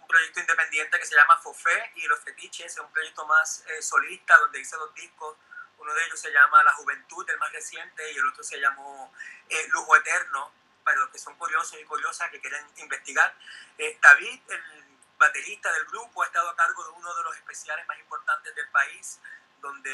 un 0.00 0.06
proyecto 0.08 0.40
independiente 0.40 0.98
que 0.98 1.06
se 1.06 1.14
llama 1.14 1.38
Fofé 1.38 1.92
y 1.94 2.06
Los 2.06 2.20
Fetiches, 2.20 2.72
es 2.72 2.78
un 2.78 2.92
proyecto 2.92 3.24
más 3.26 3.64
eh, 3.68 3.82
solista 3.82 4.36
donde 4.38 4.60
hice 4.60 4.76
dos 4.76 4.92
discos. 4.94 5.36
Uno 5.78 5.92
de 5.92 6.04
ellos 6.04 6.20
se 6.20 6.30
llama 6.32 6.62
La 6.62 6.72
Juventud, 6.72 7.28
el 7.28 7.38
más 7.38 7.52
reciente, 7.52 8.12
y 8.12 8.16
el 8.16 8.26
otro 8.26 8.42
se 8.42 8.58
llamó 8.58 9.12
eh, 9.48 9.68
Lujo 9.68 9.96
Eterno, 9.96 10.52
para 10.84 10.98
los 10.98 11.10
que 11.10 11.18
son 11.18 11.34
curiosos 11.36 11.78
y 11.80 11.84
curiosas 11.84 12.30
que 12.30 12.40
quieren 12.40 12.64
investigar. 12.76 13.34
Eh, 13.78 13.98
David, 14.00 14.40
el 14.48 14.84
baterista 15.18 15.72
del 15.72 15.86
grupo, 15.86 16.22
ha 16.22 16.26
estado 16.26 16.48
a 16.50 16.56
cargo 16.56 16.84
de 16.84 16.90
uno 16.90 17.14
de 17.14 17.22
los 17.24 17.36
especiales 17.36 17.86
más 17.86 17.98
importantes 17.98 18.54
del 18.54 18.68
país, 18.68 19.18
donde 19.60 19.92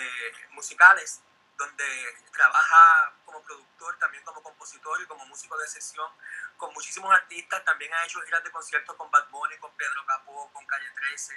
musicales, 0.51 1.21
donde 1.57 1.85
trabaja 2.33 3.13
como 3.25 3.43
productor, 3.43 3.97
también 3.99 4.25
como 4.25 4.43
compositor 4.43 5.01
y 5.03 5.07
como 5.07 5.27
músico 5.27 5.57
de 5.59 5.69
sesión 5.69 6.11
con 6.57 6.73
muchísimos 6.73 7.13
artistas. 7.13 7.65
También 7.65 7.93
ha 7.95 8.05
hecho 8.05 8.21
giras 8.23 8.43
de 8.43 8.51
conciertos 8.51 8.97
con 8.97 9.11
Bad 9.11 9.29
Bunny, 9.29 9.59
con 9.59 9.71
Pedro 9.77 10.05
Capó, 10.07 10.51
con 10.53 10.65
Calle 10.67 10.91
13, 10.95 11.35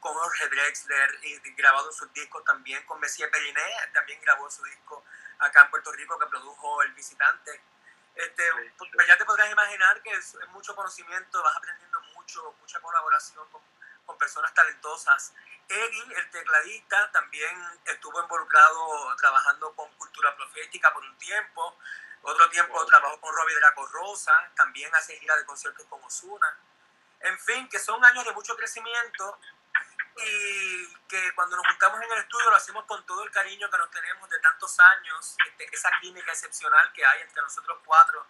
con 0.00 0.14
Jorge 0.14 0.48
Drexler 0.48 1.18
y 1.22 1.38
grabado 1.52 1.92
sus 1.92 2.12
discos 2.12 2.44
también 2.44 2.84
con 2.86 2.98
Messier 3.00 3.30
Periné. 3.30 3.62
También 3.92 4.20
grabó 4.22 4.50
su 4.50 4.64
disco 4.64 5.04
acá 5.38 5.62
en 5.62 5.70
Puerto 5.70 5.92
Rico 5.92 6.18
que 6.18 6.26
produjo 6.26 6.82
El 6.82 6.92
Visitante. 6.92 7.60
Este, 8.16 8.50
pues 8.78 9.06
ya 9.06 9.18
te 9.18 9.26
podrás 9.26 9.50
imaginar 9.50 10.02
que 10.02 10.10
es, 10.10 10.34
es 10.34 10.48
mucho 10.48 10.74
conocimiento, 10.74 11.42
vas 11.42 11.56
aprendiendo 11.56 12.00
mucho, 12.14 12.54
mucha 12.60 12.80
colaboración 12.80 13.46
con, 13.50 13.60
con 14.06 14.16
personas 14.16 14.54
talentosas. 14.54 15.34
Eggy, 15.68 16.14
el 16.14 16.30
tecladista, 16.30 17.10
también 17.12 17.80
estuvo 17.84 18.22
involucrado 18.22 19.14
trabajando 19.16 19.74
con 19.74 19.92
Cultura 19.96 20.34
Profética 20.34 20.92
por 20.94 21.02
un 21.04 21.18
tiempo. 21.18 21.76
Otro 22.22 22.48
tiempo 22.50 22.84
trabajó 22.86 23.20
con 23.20 23.34
Robbie 23.36 23.54
Draco 23.56 23.86
Rosa, 23.86 24.32
también 24.56 24.94
hace 24.94 25.18
gira 25.18 25.36
de 25.36 25.44
conciertos 25.44 25.84
con 25.86 26.02
Osuna. 26.02 26.56
En 27.20 27.38
fin, 27.38 27.68
que 27.68 27.78
son 27.78 28.02
años 28.04 28.24
de 28.24 28.32
mucho 28.32 28.56
crecimiento 28.56 29.38
y 30.18 30.94
que 31.08 31.34
cuando 31.34 31.56
nos 31.56 31.66
juntamos 31.66 32.00
en 32.02 32.12
el 32.12 32.18
estudio 32.18 32.50
lo 32.50 32.56
hacemos 32.56 32.84
con 32.86 33.04
todo 33.04 33.22
el 33.22 33.30
cariño 33.30 33.70
que 33.70 33.78
nos 33.78 33.90
tenemos 33.90 34.28
de 34.30 34.38
tantos 34.40 34.78
años, 34.80 35.36
este, 35.46 35.68
esa 35.74 35.90
química 36.00 36.32
excepcional 36.32 36.92
que 36.92 37.04
hay 37.04 37.20
entre 37.22 37.42
nosotros 37.42 37.78
cuatro. 37.84 38.26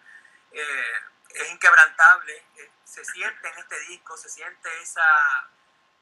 Eh, 0.51 1.01
es 1.31 1.51
inquebrantable, 1.51 2.35
eh, 2.57 2.71
se 2.85 3.05
siente 3.05 3.49
en 3.49 3.59
este 3.59 3.79
disco, 3.81 4.17
se 4.17 4.29
siente 4.29 4.83
esa, 4.83 5.49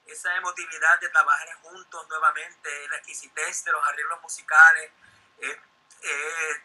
esa 0.07 0.35
emotividad 0.37 1.01
de 1.01 1.09
trabajar 1.09 1.55
juntos 1.57 2.09
nuevamente, 2.09 2.89
la 2.89 2.97
exquisitez 2.97 3.65
de 3.65 3.73
los 3.73 3.85
arreglos 3.87 4.21
musicales. 4.23 4.91
Eh, 5.39 5.61
eh, 6.03 6.63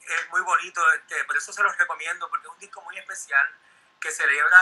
es 0.00 0.30
muy 0.30 0.40
bonito, 0.40 0.82
este, 0.92 1.24
por 1.24 1.36
eso 1.36 1.52
se 1.52 1.62
los 1.62 1.76
recomiendo, 1.76 2.28
porque 2.30 2.46
es 2.46 2.52
un 2.52 2.58
disco 2.58 2.80
muy 2.82 2.98
especial 2.98 3.46
que 4.00 4.12
celebra 4.12 4.58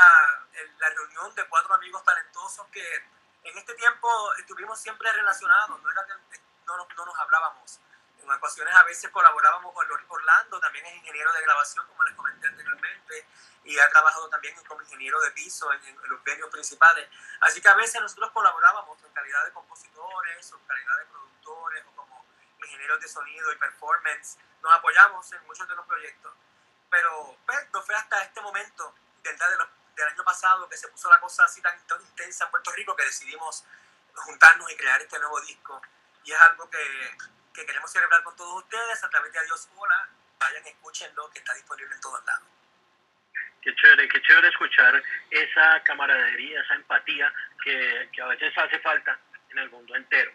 la 0.78 0.90
reunión 0.90 1.34
de 1.34 1.44
cuatro 1.46 1.74
amigos 1.74 2.02
talentosos 2.04 2.66
que 2.68 3.04
en 3.48 3.58
este 3.58 3.74
tiempo 3.74 4.08
estuvimos 4.34 4.80
siempre 4.80 5.10
relacionados, 5.12 5.80
no, 5.80 5.90
era 5.90 6.04
que 6.06 6.40
no, 6.66 6.76
no 6.76 7.06
nos 7.06 7.18
hablábamos 7.18 7.80
en 8.26 8.38
ocasiones 8.38 8.74
a 8.74 8.82
veces 8.82 9.10
colaborábamos 9.10 9.72
con 9.72 9.86
Orlando, 10.08 10.60
también 10.60 10.84
es 10.86 10.96
ingeniero 10.96 11.32
de 11.32 11.42
grabación, 11.42 11.86
como 11.86 12.02
les 12.04 12.14
comenté 12.14 12.46
anteriormente, 12.48 13.26
y 13.64 13.78
ha 13.78 13.88
trabajado 13.90 14.28
también 14.28 14.54
como 14.66 14.82
ingeniero 14.82 15.20
de 15.20 15.30
piso 15.30 15.72
en, 15.72 15.96
los 16.08 16.22
medios 16.24 16.50
principales. 16.50 17.08
Así 17.40 17.60
que 17.60 17.68
a 17.68 17.74
veces 17.74 18.00
nosotros 18.00 18.30
colaborábamos 18.32 19.02
en 19.04 19.12
calidad 19.12 19.44
de 19.44 19.52
compositores, 19.52 20.52
o 20.52 20.58
en 20.58 20.64
calidad 20.64 20.98
de 20.98 21.06
productores, 21.06 21.84
o 21.86 21.96
como 21.96 22.24
ingenieros 22.58 23.00
de 23.00 23.08
sonido 23.08 23.52
y 23.52 23.56
performance. 23.56 24.38
Nos 24.62 24.74
apoyamos 24.74 25.32
en 25.32 25.46
muchos 25.46 25.68
de 25.68 25.76
los 25.76 25.86
proyectos. 25.86 26.32
Pero 26.90 27.36
pues, 27.46 27.70
no 27.72 27.82
fue 27.82 27.94
hasta 27.94 28.22
este 28.22 28.40
momento, 28.40 28.94
del, 29.22 29.36
del 29.96 30.08
año 30.08 30.24
pasado, 30.24 30.68
que 30.68 30.76
se 30.76 30.88
puso 30.88 31.08
la 31.08 31.18
cosa 31.18 31.44
así 31.44 31.60
tan, 31.62 31.74
tan 31.86 32.00
intensa 32.00 32.44
en 32.44 32.50
Puerto 32.50 32.70
Rico, 32.72 32.94
que 32.94 33.04
decidimos 33.04 33.64
juntarnos 34.14 34.70
y 34.70 34.76
crear 34.76 35.00
este 35.00 35.18
nuevo 35.18 35.40
disco. 35.40 35.80
Y 36.24 36.32
es 36.32 36.40
algo 36.40 36.68
que, 36.70 37.16
que 37.54 37.64
queremos 37.64 37.90
celebrar 37.90 38.22
con 38.22 38.36
todos 38.36 38.62
ustedes 38.62 39.02
a 39.02 39.10
través 39.10 39.32
de 39.32 39.38
Adiós 39.38 39.68
Hola. 39.74 40.08
Vayan, 40.38 40.66
escúchenlo, 40.66 41.30
que 41.30 41.38
está 41.38 41.54
disponible 41.54 41.94
en 41.94 42.00
todos 42.00 42.24
lados. 42.26 42.48
Qué 43.62 43.74
chévere, 43.74 44.08
qué 44.08 44.22
chévere 44.22 44.48
escuchar 44.48 45.02
esa 45.30 45.82
camaradería, 45.82 46.60
esa 46.60 46.74
empatía 46.74 47.32
que, 47.64 48.08
que 48.12 48.22
a 48.22 48.26
veces 48.26 48.52
hace 48.56 48.78
falta 48.80 49.18
en 49.50 49.58
el 49.58 49.70
mundo 49.70 49.96
entero. 49.96 50.30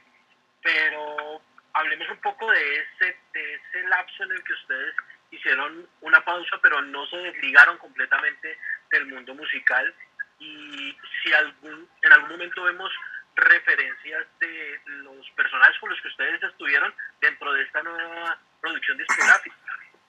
Pero 0.62 1.42
hablemos 1.74 2.10
un 2.10 2.20
poco 2.20 2.50
de 2.52 2.80
ese, 2.80 3.20
de 3.34 3.54
ese 3.54 3.84
lapso 3.84 4.24
en 4.24 4.32
el 4.32 4.44
que 4.44 4.54
ustedes 4.54 4.96
hicieron 5.32 5.90
una 6.02 6.24
pausa, 6.26 6.60
pero 6.62 6.82
no 6.82 7.08
se 7.08 7.18
desligaron 7.18 7.78
completamente 7.78 8.58
del 8.92 9.08
mundo 9.08 9.34
musical. 9.36 9.94
Y 10.40 10.98
si 11.24 11.34
algún, 11.34 11.90
en 12.02 12.14
algún 12.14 12.30
momento 12.32 12.64
vemos 12.64 12.92
referencias 13.36 14.28
de 14.40 14.82
los 14.86 15.30
personajes 15.32 15.78
con 15.80 15.90
los 15.90 16.02
que 16.02 16.08
ustedes 16.10 16.44
estuvieron 16.44 16.94
dentro 17.20 17.52
de 17.54 17.64
esta 17.64 17.82
nueva 17.84 18.40
producción 18.60 18.98
discográfica, 18.98 19.56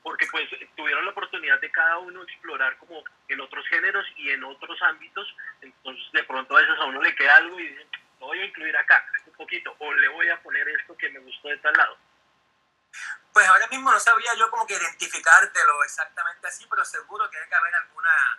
porque 0.03 0.27
pues 0.31 0.49
tuvieron 0.77 1.05
la 1.05 1.13
oportunidad 1.13 1.61
de 1.61 1.71
cada 1.71 1.99
uno 1.99 2.23
explorar 2.23 2.77
como 2.79 3.03
en 3.29 3.41
otros 3.41 3.67
géneros 3.69 4.05
y 4.17 4.31
en 4.31 4.43
otros 4.45 4.81
ámbitos, 4.83 5.35
entonces 5.61 6.13
de 6.13 6.25
pronto 6.25 6.57
a 6.57 6.61
veces 6.61 6.79
a 6.79 6.85
uno 6.87 7.01
le 7.01 7.15
queda 7.15 7.37
algo 7.37 7.59
y 7.61 7.69
dicen, 7.69 7.89
lo 8.21 8.27
voy 8.27 8.41
a 8.41 8.45
incluir 8.45 8.77
acá 8.77 9.07
un 9.27 9.33
poquito, 9.35 9.75
o 9.79 9.93
le 9.95 10.09
voy 10.09 10.29
a 10.29 10.41
poner 10.43 10.69
esto 10.69 10.97
que 10.97 11.11
me 11.11 11.21
gustó 11.21 11.49
de 11.49 11.59
tal 11.59 11.73
lado. 11.75 11.97
Pues 13.33 13.49
ahora 13.49 13.67
mismo 13.69 13.91
no 13.91 13.99
sabría 13.99 14.35
yo 14.35 14.51
como 14.51 14.67
que 14.67 14.75
identificártelo 14.75 15.85
exactamente 15.85 16.47
así, 16.47 16.67
pero 16.69 16.85
seguro 16.85 17.31
que 17.31 17.39
que 17.49 17.55
haber 17.55 17.75
alguna 17.75 18.39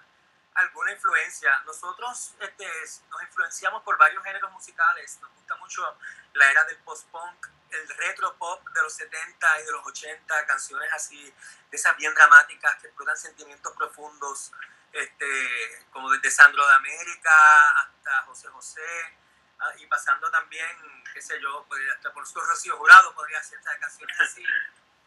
alguna 0.56 0.92
influencia. 0.92 1.60
Nosotros 1.66 2.36
este, 2.39 2.68
nos 3.10 3.22
influenciamos 3.24 3.84
por 3.84 3.98
varios 3.98 4.24
géneros 4.24 4.52
musicales. 4.52 5.20
Nos 5.22 5.32
gusta 5.34 5.56
mucho 5.58 5.98
la 6.34 6.52
era 6.52 6.63
del 6.66 6.78
post-punk, 6.80 7.48
el 7.70 7.89
retro 7.98 8.36
pop 8.38 8.68
de 8.70 8.82
los 8.82 8.94
70 8.94 9.62
y 9.62 9.66
de 9.66 9.72
los 9.72 9.86
80, 9.86 10.46
canciones 10.46 10.89
así, 10.94 11.24
de 11.24 11.78
esas 11.78 11.96
bien 11.98 12.13
dramáticas 12.13 12.76
que 12.76 12.88
explotan 12.88 13.18
sentimientos 13.18 13.74
profundos, 13.76 14.52
este, 14.92 15.86
como 15.92 16.10
desde 16.12 16.30
Sandro 16.30 16.66
de 16.68 16.74
América 16.74 17.80
hasta 17.80 18.22
José 18.24 18.48
José, 18.50 19.18
ah, 19.60 19.72
y 19.78 19.88
pasando 19.88 20.30
también, 20.30 21.04
qué 21.13 21.22
sé 21.22 21.39
yo, 21.42 21.66
hasta 21.96 22.13
por 22.13 22.28
su 22.28 22.39
Rocío 22.39 22.78
Jurado 22.78 23.13
podría 23.16 23.42
ser 23.44 23.60
canciones 23.80 24.20
así, 24.20 24.46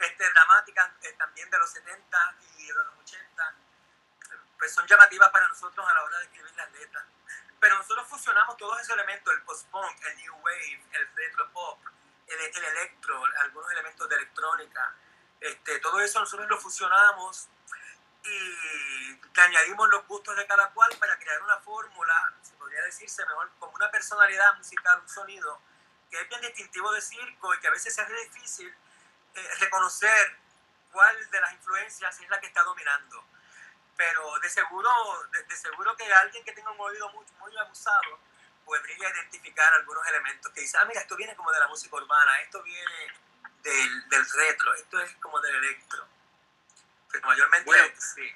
este, 0.00 0.30
dramáticas 0.30 0.90
eh, 1.02 1.12
también 1.12 1.48
de 1.50 1.58
los 1.58 1.70
70 1.70 2.34
y 2.58 2.66
de 2.66 2.74
los 2.74 2.98
80 2.98 3.54
pues 4.58 4.72
son 4.72 4.86
llamativas 4.86 5.30
para 5.30 5.48
nosotros 5.48 5.86
a 5.86 5.94
la 5.94 6.04
hora 6.04 6.18
de 6.18 6.24
escribir 6.24 6.52
las 6.56 6.70
letras. 6.72 7.04
Pero 7.60 7.78
nosotros 7.78 8.06
fusionamos 8.08 8.56
todos 8.56 8.80
esos 8.80 8.94
elementos, 8.94 9.32
el 9.34 9.42
post-punk, 9.42 10.04
el 10.06 10.16
new 10.18 10.34
wave, 10.36 10.84
el 10.92 11.08
retro 11.14 11.50
pop, 11.52 11.80
el, 12.26 12.38
el 12.38 12.64
electro, 12.64 13.24
algunos 13.40 13.70
elementos 13.72 14.08
de 14.08 14.16
electrónica. 14.16 14.94
Este, 15.40 15.78
todo 15.80 16.00
eso 16.00 16.20
nosotros 16.20 16.48
lo 16.48 16.58
fusionamos 16.58 17.48
y 18.24 19.20
le 19.34 19.42
añadimos 19.42 19.88
los 19.88 20.06
gustos 20.06 20.36
de 20.36 20.46
cada 20.46 20.70
cual 20.70 20.90
para 20.98 21.18
crear 21.18 21.40
una 21.42 21.58
fórmula, 21.58 22.34
se 22.42 22.54
podría 22.54 22.82
decirse 22.82 23.24
mejor, 23.24 23.50
como 23.58 23.72
una 23.74 23.90
personalidad 23.90 24.56
musical, 24.56 25.00
un 25.00 25.08
sonido 25.08 25.60
que 26.10 26.20
es 26.20 26.28
bien 26.28 26.40
distintivo 26.40 26.90
de 26.92 27.00
circo 27.00 27.54
y 27.54 27.60
que 27.60 27.68
a 27.68 27.70
veces 27.70 27.96
es 27.96 28.32
difícil 28.32 28.74
eh, 29.34 29.48
reconocer 29.60 30.38
cuál 30.92 31.30
de 31.30 31.40
las 31.40 31.52
influencias 31.52 32.20
es 32.20 32.28
la 32.28 32.40
que 32.40 32.46
está 32.46 32.62
dominando 32.62 33.24
pero 33.96 34.38
de 34.40 34.48
seguro, 34.48 34.90
de, 35.30 35.56
seguro 35.56 35.96
que 35.96 36.04
alguien 36.12 36.44
que 36.44 36.52
tenga 36.52 36.70
un 36.70 36.80
oído 36.80 37.08
muy, 37.10 37.24
muy 37.38 37.56
abusado 37.56 38.20
podría 38.64 39.08
identificar 39.10 39.72
algunos 39.74 40.06
elementos 40.08 40.52
que 40.52 40.60
dice, 40.60 40.76
ah, 40.80 40.84
mira, 40.86 41.00
esto 41.00 41.16
viene 41.16 41.34
como 41.36 41.52
de 41.52 41.60
la 41.60 41.68
música 41.68 41.96
urbana, 41.96 42.40
esto 42.40 42.62
viene 42.62 43.12
del, 43.62 44.08
del 44.08 44.26
retro, 44.28 44.74
esto 44.74 45.00
es 45.00 45.14
como 45.16 45.40
del 45.40 45.54
electro. 45.56 46.06
Pero 47.12 47.26
mayormente 47.28 47.64
bueno, 47.64 47.94
sí. 47.98 48.34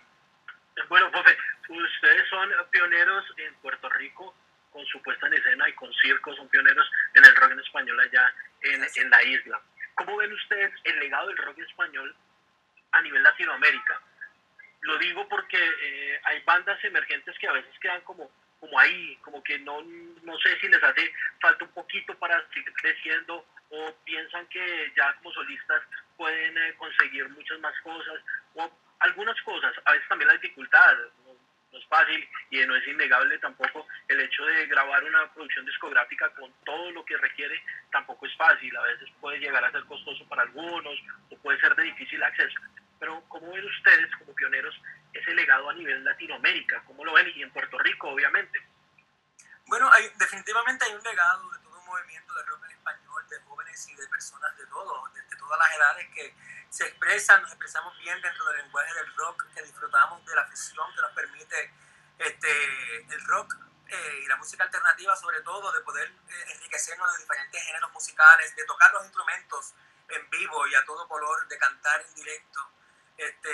Bueno, 0.88 1.10
profe, 1.10 1.36
ustedes 1.68 2.28
son 2.28 2.50
pioneros 2.70 3.24
en 3.36 3.54
Puerto 3.56 3.88
Rico 3.90 4.34
con 4.72 4.86
su 4.86 5.02
puesta 5.02 5.26
en 5.26 5.34
escena 5.34 5.68
y 5.68 5.74
con 5.74 5.92
circo, 5.94 6.34
son 6.36 6.48
pioneros 6.48 6.88
en 7.14 7.24
el 7.24 7.36
rock 7.36 7.50
en 7.50 7.60
español 7.60 8.00
allá 8.00 8.34
en, 8.62 8.86
en 8.94 9.10
la 9.10 9.22
isla. 9.24 9.60
¿Cómo 9.96 10.16
ven 10.16 10.32
ustedes 10.32 10.72
el 10.84 10.98
legado 11.00 11.26
del 11.28 11.38
rock 11.38 11.58
español 11.58 12.16
a 12.92 13.00
nivel 13.02 13.22
Latinoamérica? 13.22 14.00
Lo 14.82 14.96
digo 14.98 15.28
porque 15.28 15.58
eh, 15.58 16.20
hay 16.24 16.40
bandas 16.42 16.82
emergentes 16.84 17.38
que 17.38 17.48
a 17.48 17.52
veces 17.52 17.78
quedan 17.80 18.00
como, 18.02 18.30
como 18.58 18.78
ahí, 18.78 19.16
como 19.22 19.42
que 19.42 19.58
no, 19.58 19.82
no 19.82 20.38
sé 20.38 20.58
si 20.60 20.68
les 20.68 20.82
hace 20.82 21.12
falta 21.40 21.64
un 21.64 21.72
poquito 21.72 22.14
para 22.18 22.42
seguir 22.48 22.72
creciendo 22.74 23.44
o 23.70 23.94
piensan 24.04 24.46
que 24.46 24.92
ya 24.96 25.14
como 25.16 25.32
solistas 25.32 25.82
pueden 26.16 26.56
eh, 26.56 26.74
conseguir 26.78 27.28
muchas 27.30 27.60
más 27.60 27.74
cosas 27.82 28.20
o 28.54 28.70
algunas 29.00 29.40
cosas, 29.42 29.72
a 29.84 29.92
veces 29.92 30.08
también 30.08 30.28
la 30.28 30.34
dificultad, 30.34 30.94
no, 31.24 31.32
no, 31.72 31.78
es 31.78 31.86
fácil 31.86 32.28
y 32.50 32.58
no 32.66 32.76
es 32.76 32.86
innegable 32.86 33.38
tampoco 33.38 33.86
el 34.08 34.20
hecho 34.20 34.44
de 34.44 34.66
grabar 34.66 35.02
una 35.04 35.32
producción 35.32 35.64
discográfica 35.64 36.28
con 36.34 36.52
todo 36.64 36.90
lo 36.90 37.04
que 37.04 37.16
requiere, 37.16 37.62
tampoco 37.92 38.26
es 38.26 38.36
fácil, 38.36 38.76
a 38.76 38.82
veces 38.82 39.08
puede 39.20 39.38
llegar 39.38 39.64
a 39.64 39.72
ser 39.72 39.84
costoso 39.84 40.26
para 40.28 40.42
algunos 40.42 40.98
o 41.30 41.38
puede 41.38 41.60
ser 41.60 41.74
de 41.76 41.84
difícil 41.84 42.22
acceso 42.22 42.60
pero 43.00 43.24
¿cómo 43.28 43.50
ven 43.50 43.64
ustedes 43.64 44.14
como 44.18 44.34
pioneros 44.34 44.74
ese 45.12 45.34
legado 45.34 45.70
a 45.70 45.74
nivel 45.74 46.04
Latinoamérica? 46.04 46.84
¿Cómo 46.86 47.04
lo 47.04 47.14
ven? 47.14 47.32
Y 47.34 47.42
en 47.42 47.50
Puerto 47.50 47.78
Rico, 47.78 48.10
obviamente. 48.10 48.60
Bueno, 49.66 49.90
hay, 49.92 50.08
definitivamente 50.16 50.84
hay 50.84 50.92
un 50.92 51.02
legado 51.02 51.50
de 51.50 51.58
todo 51.60 51.78
un 51.78 51.86
movimiento 51.86 52.34
de 52.34 52.42
rock 52.42 52.64
en 52.66 52.70
español, 52.72 53.28
de 53.28 53.40
jóvenes 53.40 53.88
y 53.88 53.94
de 53.94 54.06
personas 54.08 54.56
de 54.56 54.66
todo, 54.66 55.08
de, 55.14 55.36
todas 55.36 55.58
las 55.58 55.76
edades 55.76 56.08
que 56.14 56.34
se 56.68 56.84
expresan, 56.86 57.42
nos 57.42 57.50
expresamos 57.50 57.96
bien 57.98 58.20
dentro 58.20 58.44
del 58.46 58.58
lenguaje 58.58 58.94
del 58.94 59.14
rock, 59.16 59.46
que 59.54 59.62
disfrutamos 59.62 60.24
de 60.26 60.34
la 60.34 60.46
fusión 60.46 60.86
que 60.94 61.02
nos 61.02 61.12
permite 61.12 61.72
este, 62.18 63.14
el 63.14 63.26
rock 63.26 63.56
eh, 63.88 64.20
y 64.22 64.26
la 64.28 64.36
música 64.36 64.64
alternativa, 64.64 65.16
sobre 65.16 65.40
todo, 65.40 65.72
de 65.72 65.80
poder 65.80 66.08
eh, 66.08 66.52
enriquecernos 66.54 67.12
de 67.14 67.22
diferentes 67.22 67.62
géneros 67.62 67.92
musicales, 67.92 68.54
de 68.54 68.64
tocar 68.66 68.92
los 68.92 69.04
instrumentos 69.04 69.74
en 70.08 70.30
vivo 70.30 70.66
y 70.66 70.74
a 70.74 70.84
todo 70.84 71.08
color, 71.08 71.48
de 71.48 71.58
cantar 71.58 72.00
en 72.02 72.14
directo. 72.14 72.70
Este, 73.20 73.50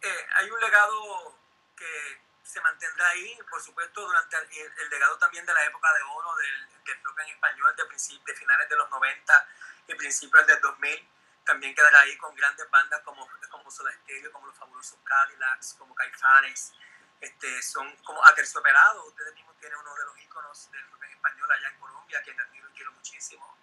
eh, 0.00 0.26
hay 0.36 0.50
un 0.50 0.58
legado 0.58 1.38
que 1.76 2.22
se 2.42 2.58
mantendrá 2.62 3.06
ahí, 3.10 3.38
por 3.50 3.62
supuesto, 3.62 4.00
durante 4.00 4.38
el, 4.38 4.88
legado 4.88 5.18
también 5.18 5.44
de 5.44 5.52
la 5.52 5.62
época 5.66 5.92
de 5.92 6.02
oro 6.02 6.34
del, 6.36 6.82
del 6.84 7.04
rock 7.04 7.18
en 7.20 7.34
español 7.34 7.76
de, 7.76 7.84
de 7.84 8.34
finales 8.34 8.68
de 8.70 8.76
los 8.76 8.88
90 8.88 9.48
y 9.88 9.94
principios 9.94 10.46
del 10.46 10.58
2000. 10.62 11.08
También 11.44 11.74
quedará 11.74 12.00
ahí 12.00 12.16
con 12.16 12.34
grandes 12.34 12.70
bandas 12.70 13.02
como, 13.02 13.28
como 13.50 13.70
Soda 13.70 13.92
Stereo, 13.92 14.32
como 14.32 14.46
los 14.46 14.56
fabulosos 14.56 14.98
Cadillacs, 15.04 15.74
como 15.74 15.94
Caifanes. 15.94 16.72
Este, 17.20 17.62
son 17.62 17.94
como 18.04 18.24
aterciopelados. 18.26 19.06
Ustedes 19.08 19.34
mismos 19.34 19.54
tienen 19.58 19.78
uno 19.78 19.94
de 19.96 20.04
los 20.06 20.18
íconos 20.18 20.70
del 20.72 20.90
rock 20.90 21.02
en 21.02 21.10
español 21.10 21.52
allá 21.52 21.68
en 21.68 21.78
Colombia, 21.78 22.22
que 22.22 22.30
admiro 22.30 22.70
y 22.70 22.72
quiero 22.72 22.92
muchísimo. 22.92 23.54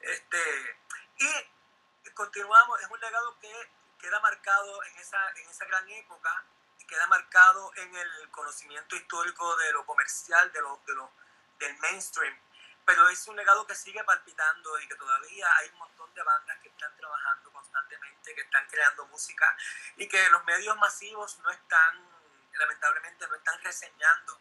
Este, 0.00 0.76
y 1.18 2.10
continuamos, 2.14 2.80
es 2.80 2.88
un 2.90 3.00
legado 3.00 3.38
que 3.38 3.79
queda 4.00 4.18
marcado 4.20 4.82
en 4.84 4.96
esa, 4.98 5.30
en 5.36 5.48
esa 5.48 5.64
gran 5.66 5.88
época 5.88 6.44
y 6.78 6.84
queda 6.86 7.06
marcado 7.06 7.72
en 7.76 7.94
el 7.94 8.30
conocimiento 8.30 8.96
histórico 8.96 9.56
de 9.56 9.72
lo 9.72 9.84
comercial, 9.84 10.50
de 10.52 10.60
lo, 10.60 10.80
de 10.86 10.94
lo, 10.94 11.12
del 11.58 11.78
mainstream. 11.78 12.36
Pero 12.84 13.08
es 13.08 13.26
un 13.28 13.36
legado 13.36 13.66
que 13.66 13.74
sigue 13.74 14.02
palpitando 14.04 14.80
y 14.80 14.88
que 14.88 14.94
todavía 14.96 15.46
hay 15.58 15.68
un 15.68 15.78
montón 15.78 16.12
de 16.14 16.22
bandas 16.22 16.58
que 16.60 16.68
están 16.68 16.96
trabajando 16.96 17.52
constantemente, 17.52 18.34
que 18.34 18.40
están 18.40 18.66
creando 18.68 19.06
música 19.06 19.56
y 19.96 20.08
que 20.08 20.30
los 20.30 20.44
medios 20.44 20.76
masivos 20.78 21.38
no 21.40 21.50
están, 21.50 22.10
lamentablemente, 22.54 23.28
no 23.28 23.34
están 23.36 23.60
reseñando 23.62 24.40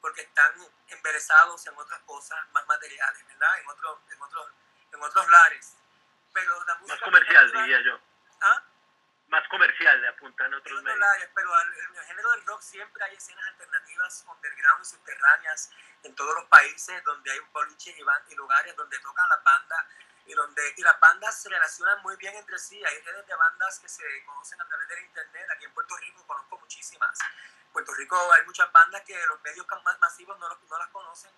porque 0.00 0.22
están 0.22 0.52
embelesados 0.88 1.66
en 1.66 1.76
otras 1.76 2.00
cosas 2.00 2.38
más 2.52 2.66
materiales, 2.66 3.26
¿verdad? 3.26 3.60
En, 3.60 3.68
otros 3.68 3.98
en, 4.10 4.22
otros, 4.22 4.46
en 4.92 5.02
otros 5.02 5.28
lares. 5.28 5.76
Pero 6.32 6.64
la 6.64 6.74
música 6.76 6.94
más 6.94 7.04
comercial, 7.04 7.52
diría 7.52 7.80
yo. 7.82 8.00
¿Ah? 8.40 8.62
Más 9.30 9.46
comercial, 9.48 10.00
le 10.00 10.08
apuntan 10.08 10.52
otros 10.52 10.82
medios. 10.82 11.06
pero 11.34 11.50
en 11.62 11.96
el 11.96 12.04
género 12.04 12.30
del 12.32 12.46
rock 12.46 12.60
siempre 12.62 13.04
hay 13.04 13.14
escenas 13.14 13.46
alternativas 13.46 14.24
underground 14.26 14.82
y 14.82 14.88
subterráneas 14.88 15.70
en 16.02 16.14
todos 16.14 16.34
los 16.34 16.44
países 16.46 17.02
donde 17.04 17.30
hay 17.30 17.38
un 17.38 17.52
boliche 17.52 17.90
y, 17.96 18.32
y 18.32 18.34
lugares 18.34 18.74
donde 18.76 18.98
tocan 18.98 19.28
las 19.28 19.42
bandas 19.42 19.86
y 20.26 20.34
donde 20.34 20.74
y 20.76 20.82
las 20.82 20.98
bandas 21.00 21.40
se 21.40 21.48
relacionan 21.48 22.02
muy 22.02 22.16
bien 22.16 22.34
entre 22.34 22.58
sí. 22.58 22.82
Hay 22.84 23.00
redes 23.02 23.26
de 23.26 23.34
bandas 23.34 23.78
que 23.78 23.88
se 23.88 24.04
conocen 24.24 24.60
a 24.60 24.66
través 24.66 24.88
del 24.88 25.04
internet. 25.04 25.48
Aquí 25.50 25.64
en 25.64 25.74
Puerto 25.74 25.96
Rico 25.96 26.26
conozco 26.26 26.58
muchísimas. 26.58 27.18
En 27.66 27.72
Puerto 27.72 27.94
Rico 27.94 28.32
hay 28.32 28.44
muchas 28.44 28.70
bandas 28.72 29.02
que 29.02 29.26
los 29.26 29.40
medios 29.42 29.66
más 29.84 29.98
masivos 30.00 30.38
no, 30.38 30.48
no 30.48 30.78
las 30.78 30.88
conocen, 30.88 31.30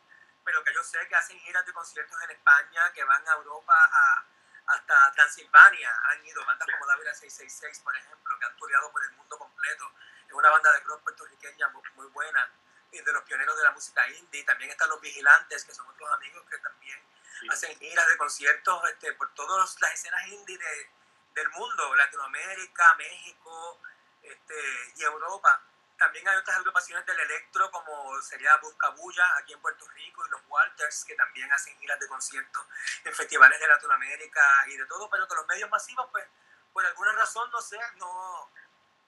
pero 0.44 0.64
que 0.64 0.72
yo 0.72 0.82
sé 0.82 1.06
que 1.08 1.14
hacen 1.14 1.38
giras 1.40 1.64
de 1.66 1.72
conciertos 1.72 2.20
en 2.22 2.30
España, 2.30 2.92
que 2.92 3.04
van 3.04 3.26
a 3.28 3.32
Europa 3.32 3.74
a, 3.74 4.24
hasta 4.66 5.12
Transilvania. 5.12 5.90
Han 6.10 6.24
ido 6.24 6.44
bandas 6.44 6.68
como 6.72 6.86
Dávila 6.86 7.14
666, 7.14 7.80
por 7.84 7.96
ejemplo, 7.96 8.38
que 8.38 8.44
han 8.44 8.56
toreado 8.56 8.90
por 8.92 9.04
el 9.04 9.12
mundo 9.12 9.38
completo. 9.38 9.92
Es 10.26 10.32
una 10.32 10.50
banda 10.50 10.72
de 10.72 10.80
rock 10.80 11.02
puertorriqueña 11.02 11.68
muy, 11.68 11.82
muy 11.94 12.06
buena 12.08 12.50
y 12.90 13.00
de 13.00 13.12
los 13.12 13.22
pioneros 13.24 13.56
de 13.56 13.64
la 13.64 13.70
música 13.72 14.08
indie. 14.08 14.44
También 14.44 14.70
están 14.70 14.88
los 14.88 15.00
Vigilantes, 15.00 15.64
que 15.64 15.74
son 15.74 15.86
otros 15.88 16.10
amigos 16.12 16.44
que 16.48 16.58
también 16.58 17.02
hacen 17.50 17.76
giras 17.78 18.06
de 18.06 18.16
conciertos 18.16 18.90
este, 18.90 19.12
por 19.14 19.32
todas 19.34 19.76
las 19.80 19.92
escenas 19.92 20.26
indie 20.28 20.58
de, 20.58 20.90
del 21.34 21.48
mundo, 21.50 21.94
Latinoamérica, 21.96 22.94
México 22.96 23.80
este, 24.22 24.54
y 24.96 25.02
Europa. 25.02 25.62
También 26.02 26.26
hay 26.26 26.36
otras 26.36 26.56
agrupaciones 26.56 27.06
del 27.06 27.20
electro, 27.20 27.70
como 27.70 28.20
sería 28.22 28.56
Buscabulla 28.56 29.24
aquí 29.38 29.52
en 29.52 29.60
Puerto 29.60 29.86
Rico, 29.90 30.26
y 30.26 30.30
los 30.30 30.40
Walters, 30.48 31.04
que 31.04 31.14
también 31.14 31.50
hacen 31.52 31.78
giras 31.78 31.96
de 32.00 32.08
conciertos 32.08 32.66
en 33.04 33.14
festivales 33.14 33.60
de 33.60 33.68
Latinoamérica 33.68 34.64
y 34.66 34.76
de 34.78 34.84
todo, 34.86 35.08
pero 35.08 35.28
que 35.28 35.34
los 35.36 35.46
medios 35.46 35.70
masivos, 35.70 36.08
pues, 36.10 36.26
por 36.72 36.84
alguna 36.84 37.12
razón, 37.12 37.48
no 37.52 37.62
sé, 37.62 37.78
no, 37.98 38.50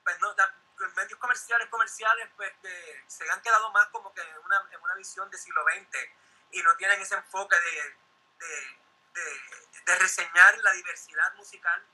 pues 0.04 0.20
no, 0.20 0.36
los 0.76 0.94
medios 0.94 1.18
comerciales, 1.18 1.68
comerciales, 1.68 2.28
pues, 2.36 2.52
se 3.08 3.28
han 3.28 3.42
quedado 3.42 3.72
más 3.72 3.88
como 3.88 4.14
que 4.14 4.20
en 4.20 4.38
una, 4.38 4.64
en 4.70 4.80
una 4.80 4.94
visión 4.94 5.28
del 5.30 5.40
siglo 5.40 5.64
XX 5.64 5.98
y 6.52 6.62
no 6.62 6.76
tienen 6.76 7.00
ese 7.00 7.16
enfoque 7.16 7.56
de, 7.58 7.96
de, 9.84 9.98
reseñar 9.98 10.58
la 10.58 10.70
diversidad 10.74 11.34
musical 11.34 11.84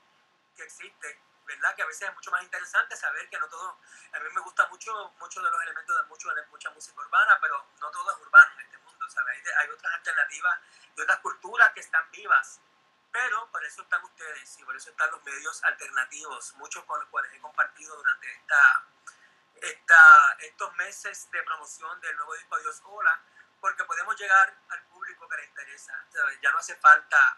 que 0.55 0.61
existe, 0.61 1.19
¿verdad? 1.45 1.75
Que 1.75 1.81
a 1.81 1.85
veces 1.85 2.09
es 2.09 2.15
mucho 2.15 2.31
más 2.31 2.43
interesante 2.43 2.95
saber 2.95 3.29
que 3.29 3.39
no 3.39 3.47
todo, 3.49 3.79
a 4.13 4.19
mí 4.19 4.29
me 4.33 4.41
gusta 4.41 4.67
mucho 4.67 5.13
muchos 5.19 5.43
de 5.43 5.49
los 5.49 5.61
elementos 5.63 5.95
de 5.95 6.03
mucho, 6.03 6.29
mucha 6.49 6.69
música 6.71 6.99
urbana, 6.99 7.37
pero 7.41 7.67
no 7.79 7.91
todo 7.91 8.11
es 8.11 8.17
urbano 8.17 8.53
en 8.55 8.65
este 8.65 8.77
mundo, 8.79 9.09
¿sabes? 9.09 9.37
Hay, 9.37 9.53
hay 9.57 9.69
otras 9.69 9.93
alternativas 9.93 10.59
y 10.95 11.01
otras 11.01 11.19
culturas 11.19 11.71
que 11.73 11.79
están 11.79 12.09
vivas, 12.11 12.59
pero 13.11 13.51
por 13.51 13.63
eso 13.65 13.81
están 13.81 14.03
ustedes 14.03 14.59
y 14.59 14.63
por 14.63 14.75
eso 14.75 14.89
están 14.89 15.11
los 15.11 15.23
medios 15.23 15.63
alternativos, 15.63 16.53
muchos 16.55 16.83
con 16.85 16.99
los 16.99 17.09
cuales 17.09 17.31
he 17.33 17.39
compartido 17.39 17.95
durante 17.95 18.31
esta, 18.31 18.85
esta, 19.61 20.35
estos 20.39 20.73
meses 20.75 21.29
de 21.31 21.43
promoción 21.43 21.99
del 22.01 22.15
nuevo 22.15 22.33
disco 22.35 22.57
Dios 22.59 22.81
Hola, 22.83 23.21
porque 23.59 23.83
podemos 23.83 24.19
llegar 24.19 24.57
al 24.69 24.83
público 24.85 25.27
que 25.29 25.37
le 25.37 25.45
interesa. 25.45 25.93
Ya 26.41 26.51
no 26.51 26.57
hace 26.57 26.75
falta 26.77 27.37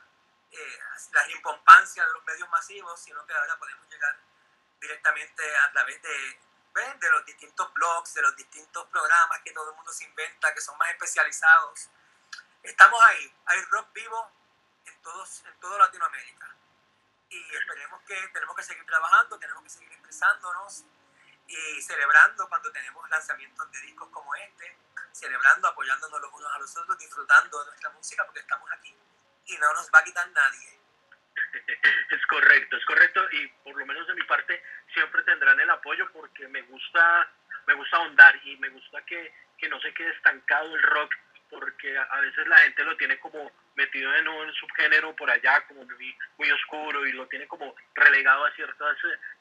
eh, 0.54 0.80
la 1.12 1.24
de 1.24 2.14
los 2.14 2.24
medios 2.26 2.50
masivos, 2.50 3.00
sino 3.02 3.26
que 3.26 3.34
ahora 3.34 3.58
podemos 3.58 3.88
llegar 3.90 4.16
directamente 4.80 5.58
a 5.58 5.72
través 5.72 6.02
de, 6.02 6.40
de 7.00 7.12
los 7.12 7.26
distintos 7.26 7.74
blogs, 7.74 8.14
de 8.14 8.22
los 8.22 8.36
distintos 8.36 8.86
programas 8.88 9.42
que 9.44 9.52
todo 9.52 9.70
el 9.70 9.76
mundo 9.76 9.92
se 9.92 10.04
inventa, 10.06 10.54
que 10.54 10.62
son 10.62 10.78
más 10.78 10.92
especializados. 10.92 11.90
Estamos 12.62 13.02
ahí, 13.04 13.34
hay 13.46 13.62
rock 13.66 13.92
vivo 13.94 14.32
en, 14.86 15.02
todos, 15.02 15.44
en 15.46 15.60
toda 15.60 15.80
Latinoamérica. 15.80 16.56
Y 17.30 17.56
esperemos 17.56 18.02
que 18.04 18.28
tenemos 18.28 18.56
que 18.56 18.64
seguir 18.64 18.86
trabajando, 18.86 19.40
tenemos 19.40 19.64
que 19.64 19.70
seguir 19.70 19.92
expresándonos 19.92 20.84
y 21.48 21.82
celebrando 21.82 22.48
cuando 22.48 22.72
tenemos 22.72 23.10
lanzamientos 23.10 23.72
de 23.72 23.82
discos 23.82 24.08
como 24.10 24.34
este 24.36 24.78
celebrando, 25.12 25.68
apoyándonos 25.68 26.22
los 26.22 26.34
unos 26.34 26.52
a 26.52 26.60
los 26.60 26.76
otros, 26.76 26.98
disfrutando 26.98 27.60
de 27.60 27.66
nuestra 27.68 27.90
música 27.92 28.26
porque 28.26 28.40
estamos 28.40 28.70
aquí 28.72 28.96
y 29.46 29.58
no 29.58 29.74
nos 29.74 29.90
va 29.94 30.00
a 30.00 30.04
quitar 30.04 30.28
nadie. 30.32 30.80
Es 32.10 32.26
correcto, 32.28 32.78
es 32.78 32.86
correcto 32.86 33.28
y 33.32 33.48
por 33.64 33.76
lo 33.78 33.86
menos 33.86 34.08
de 34.08 34.14
mi 34.14 34.24
parte 34.24 34.62
siempre 34.94 35.24
tendrán 35.24 35.60
el 35.60 35.70
apoyo 35.70 36.10
porque 36.12 36.48
me 36.48 36.62
gusta, 36.64 37.28
me 37.68 37.74
gusta 37.74 37.98
ahondar 37.98 38.40
y 38.44 38.56
me 38.58 38.70
gusta 38.70 39.04
que, 39.06 39.34
que 39.58 39.70
no 39.70 39.80
se 39.82 39.94
quede 39.94 40.12
estancado 40.12 40.76
el 40.76 40.84
rock 40.84 41.14
porque 41.50 41.98
a 41.98 42.20
veces 42.22 42.48
la 42.48 42.58
gente 42.58 42.84
lo 42.84 42.98
tiene 42.98 43.20
como 43.20 43.52
metido 43.76 44.14
en 44.16 44.28
un 44.28 44.54
subgénero 44.54 45.16
por 45.16 45.30
allá, 45.30 45.62
como 45.68 45.86
muy, 46.38 46.52
oscuro, 46.52 47.06
y 47.06 47.12
lo 47.14 47.28
tiene 47.28 47.48
como 47.48 47.76
relegado 47.96 48.46
a 48.46 48.52
ciertos, 48.54 48.98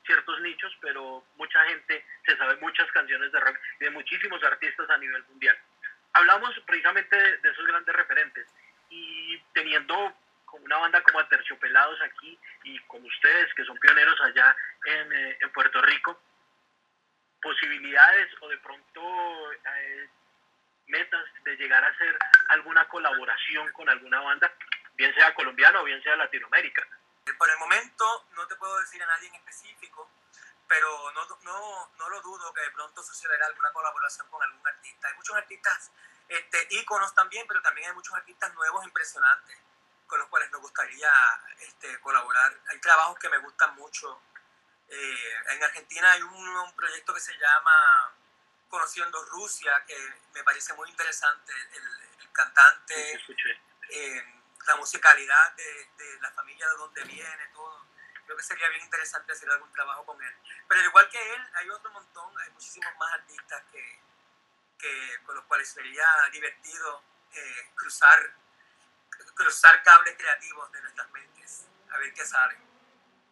ciertos 0.06 0.40
nichos, 0.40 0.72
pero 0.80 1.24
mucha 1.36 1.64
gente 1.66 2.04
se 2.26 2.36
sabe 2.36 2.56
muchas 2.56 2.90
canciones 2.92 3.32
de 3.32 3.40
rock 3.40 3.58
de 3.80 3.90
muchísimos 3.90 4.42
artistas 4.44 4.88
a 4.90 4.98
nivel 4.98 5.22
mundial. 5.24 5.58
Hablamos 6.14 6.54
precisamente 6.66 7.16
de, 7.16 7.50
esos 7.50 7.66
grandes 7.66 7.94
referentes 7.94 8.46
y 8.92 9.38
teniendo 9.55 10.14
una 10.52 10.76
banda 10.76 11.02
como 11.02 11.26
Terciopelados 11.28 11.98
aquí 12.02 12.38
y 12.64 12.78
como 12.81 13.07
ustedes 13.07 13.52
que 13.55 13.64
son 13.64 13.78
pioneros 13.78 14.20
allá 14.20 14.55
en, 14.85 15.12
eh, 15.12 15.38
en 15.40 15.50
Puerto 15.50 15.81
Rico, 15.81 16.20
posibilidades 17.40 18.28
o 18.40 18.48
de 18.48 18.59
pronto 18.59 19.52
eh, 19.52 20.11
metas 20.88 21.24
de 21.44 21.57
llegar 21.57 21.83
a 21.83 21.88
hacer 21.88 22.18
alguna 22.48 22.87
colaboración 22.88 23.72
con 23.72 23.88
alguna 23.88 24.20
banda, 24.20 24.52
bien 24.94 25.14
sea 25.14 25.35
colombiana 25.35 25.81
o 25.81 25.85
bien 25.85 26.02
sea 26.02 26.16
Latinoamérica? 26.16 26.87
Por 27.38 27.50
el 27.50 27.59
momento 27.59 28.26
no 28.33 28.46
te 28.46 28.55
puedo 28.57 28.78
decir 28.81 29.02
a 29.02 29.07
nadie 29.07 29.28
en 29.28 29.35
específico, 29.37 30.11
pero 30.68 31.12
no, 31.12 31.26
no, 31.44 31.90
no 31.96 32.09
lo 32.11 32.20
dudo 32.20 32.52
que 32.52 32.61
de 32.61 32.70
pronto 32.72 33.02
sucederá 33.02 33.46
alguna 33.46 33.72
colaboración 33.72 34.28
con 34.28 34.42
algún 34.42 34.66
artista. 34.66 35.09
Hay 35.09 35.14
muchos 35.14 35.37
artistas 35.37 35.90
este, 36.33 36.66
íconos 36.71 37.14
también, 37.14 37.47
pero 37.47 37.61
también 37.62 37.88
hay 37.88 37.95
muchos 37.95 38.14
artistas 38.14 38.53
nuevos 38.55 38.85
impresionantes 38.85 39.59
con 40.07 40.18
los 40.18 40.29
cuales 40.29 40.51
nos 40.51 40.61
gustaría 40.61 41.11
este, 41.61 41.99
colaborar. 42.01 42.53
Hay 42.68 42.79
trabajos 42.81 43.18
que 43.18 43.31
me 43.31 43.38
gustan 43.38 43.75
mucho. 43.77 44.21
Eh, 44.88 45.35
en 45.51 45.62
Argentina 45.62 46.12
hay 46.12 46.23
un, 46.23 46.49
un 46.49 46.77
proyecto 46.77 47.14
que 47.14 47.21
se 47.21 47.33
llama 47.38 48.12
conociendo 48.68 49.25
Rusia, 49.27 49.85
que 49.87 49.97
me 50.35 50.42
parece 50.45 50.75
muy 50.75 50.88
interesante, 50.90 51.53
el, 51.53 52.33
cantante, 52.33 53.21
eh, 53.90 54.42
la 54.66 54.77
musicalidad 54.77 55.53
de, 55.53 55.88
de, 55.99 56.21
la 56.21 56.31
familia 56.33 56.68
de 56.68 56.77
donde 56.77 57.05
viene, 57.05 57.47
todo. 57.53 57.87
Creo 58.25 58.37
que 58.37 58.42
sería 58.42 58.68
bien 58.68 58.83
interesante 58.83 59.33
hacer 59.33 59.51
algún 59.51 59.71
trabajo 59.73 60.07
con 60.07 60.23
él. 60.23 60.35
Pero 60.68 60.81
al 60.81 60.87
igual 60.87 61.09
que 61.11 61.35
él, 61.35 61.49
hay 61.55 61.68
otro 61.71 61.90
montón, 61.90 62.38
hay 62.38 62.51
muchísimos 62.51 62.95
más 62.97 63.12
artistas 63.12 63.62
que, 63.73 64.01
que 64.83 65.18
con 65.25 65.37
los 65.37 65.45
cuales 65.45 65.68
sería 65.68 66.05
divertido 66.33 67.03
eh, 67.33 67.71
cruzar, 67.77 68.18
cruzar 69.35 69.83
cables 69.83 70.16
creativos 70.18 70.73
de 70.73 70.83
nuestras 70.83 71.11
mentes, 71.12 71.68
a 71.90 71.99
ver 71.99 72.12
qué 72.12 72.25
sale. 72.25 72.59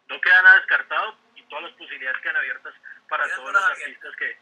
No 0.07 0.19
queda 0.21 0.41
nada 0.41 0.55
descartado 0.57 1.17
y 1.35 1.43
todas 1.43 1.65
las 1.65 1.73
posibilidades 1.73 2.21
quedan 2.21 2.37
abiertas 2.37 2.73
para 3.09 3.35
todos 3.35 3.51
los 3.51 3.63
artistas 3.63 4.15
que, 4.15 4.39